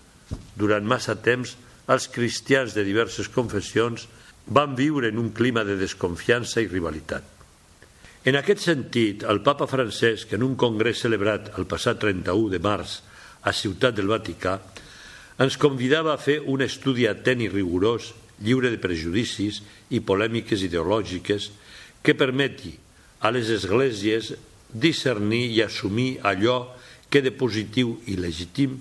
Durant 0.58 0.86
massa 0.86 1.16
temps, 1.22 1.54
els 1.88 2.08
cristians 2.12 2.74
de 2.74 2.84
diverses 2.84 3.30
confessions 3.30 4.08
van 4.48 4.74
viure 4.76 5.12
en 5.12 5.20
un 5.22 5.30
clima 5.36 5.64
de 5.68 5.78
desconfiança 5.78 6.64
i 6.64 6.70
rivalitat. 6.72 7.24
En 8.28 8.36
aquest 8.36 8.64
sentit, 8.66 9.24
el 9.24 9.44
papa 9.46 9.68
Francesc, 9.70 10.34
en 10.34 10.44
un 10.44 10.56
congrés 10.60 11.04
celebrat 11.06 11.54
el 11.60 11.68
passat 11.70 12.02
31 12.02 12.50
de 12.52 12.60
març 12.64 12.98
a 13.48 13.54
Ciutat 13.56 13.96
del 13.96 14.10
Vaticà, 14.12 14.58
ens 15.38 15.60
convidava 15.62 16.16
a 16.16 16.20
fer 16.20 16.40
un 16.42 16.66
estudi 16.66 17.06
atent 17.08 17.46
i 17.46 17.52
rigorós, 17.54 18.10
lliure 18.42 18.72
de 18.74 18.82
prejudicis 18.82 19.62
i 19.94 20.02
polèmiques 20.02 20.66
ideològiques, 20.66 21.52
que 22.02 22.18
permeti 22.18 22.74
a 23.22 23.32
les 23.32 23.50
esglésies 23.54 24.34
discernir 24.74 25.46
i 25.54 25.62
assumir 25.64 26.18
allò 26.26 26.58
que 27.10 27.22
de 27.24 27.32
positiu 27.32 27.98
i 28.08 28.18
legítim 28.20 28.78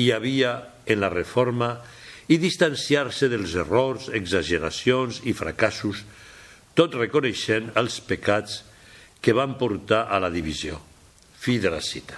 hi 0.00 0.10
havia 0.14 0.54
en 0.86 1.00
la 1.02 1.10
reforma 1.12 1.74
i 2.30 2.38
distanciar-se 2.38 3.28
dels 3.28 3.56
errors, 3.58 4.08
exageracions 4.14 5.20
i 5.26 5.34
fracassos, 5.34 6.04
tot 6.78 6.94
reconeixent 6.94 7.72
els 7.80 7.98
pecats 8.06 8.62
que 9.20 9.34
van 9.36 9.56
portar 9.58 10.06
a 10.08 10.20
la 10.22 10.30
divisió. 10.32 10.78
Fi 11.40 11.58
de 11.58 11.72
la 11.72 11.80
cita. 11.84 12.16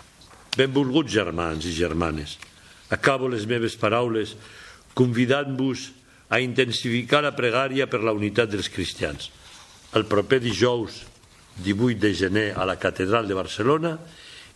Benvolguts 0.57 1.15
germans 1.15 1.65
i 1.65 1.73
germanes, 1.73 2.37
acabo 2.93 3.31
les 3.33 3.47
meves 3.49 3.79
paraules 3.81 4.37
convidant-vos 4.93 5.89
a 6.29 6.41
intensificar 6.45 7.23
la 7.25 7.33
pregària 7.37 7.89
per 7.89 8.03
la 8.05 8.13
unitat 8.13 8.53
dels 8.53 8.69
cristians. 8.73 9.31
El 9.97 10.05
proper 10.09 10.41
dijous 10.45 11.03
18 11.65 12.01
de 12.01 12.13
gener 12.17 12.49
a 12.57 12.65
la 12.69 12.79
Catedral 12.81 13.29
de 13.29 13.37
Barcelona 13.37 13.97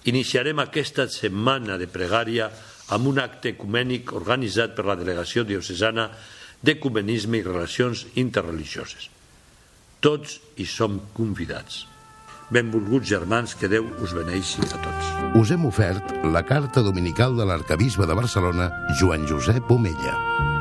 iniciarem 0.07 0.62
aquesta 0.62 1.09
setmana 1.11 1.77
de 1.81 1.88
pregària 1.90 2.49
amb 2.95 3.11
un 3.11 3.19
acte 3.19 3.53
ecumènic 3.55 4.12
organitzat 4.14 4.77
per 4.77 4.87
la 4.87 4.97
Delegació 4.99 5.45
Diocesana 5.45 6.09
d'Ecumenisme 6.62 7.40
i 7.40 7.45
Relacions 7.47 8.07
Interreligioses. 8.14 9.11
Tots 10.01 10.40
hi 10.57 10.66
som 10.71 11.01
convidats. 11.16 11.85
Benvolguts 12.51 13.09
germans, 13.11 13.57
que 13.59 13.66
Déu 13.66 13.88
us 14.03 14.14
beneixi 14.14 14.62
a 14.62 14.79
tots. 14.79 15.14
Us 15.35 15.51
hem 15.51 15.66
ofert 15.66 16.14
la 16.31 16.45
carta 16.47 16.85
dominical 16.87 17.35
de 17.35 17.49
l'arcabisbe 17.49 18.07
de 18.07 18.14
Barcelona, 18.14 18.71
Joan 19.01 19.27
Josep 19.27 19.71
Omella. 19.75 20.56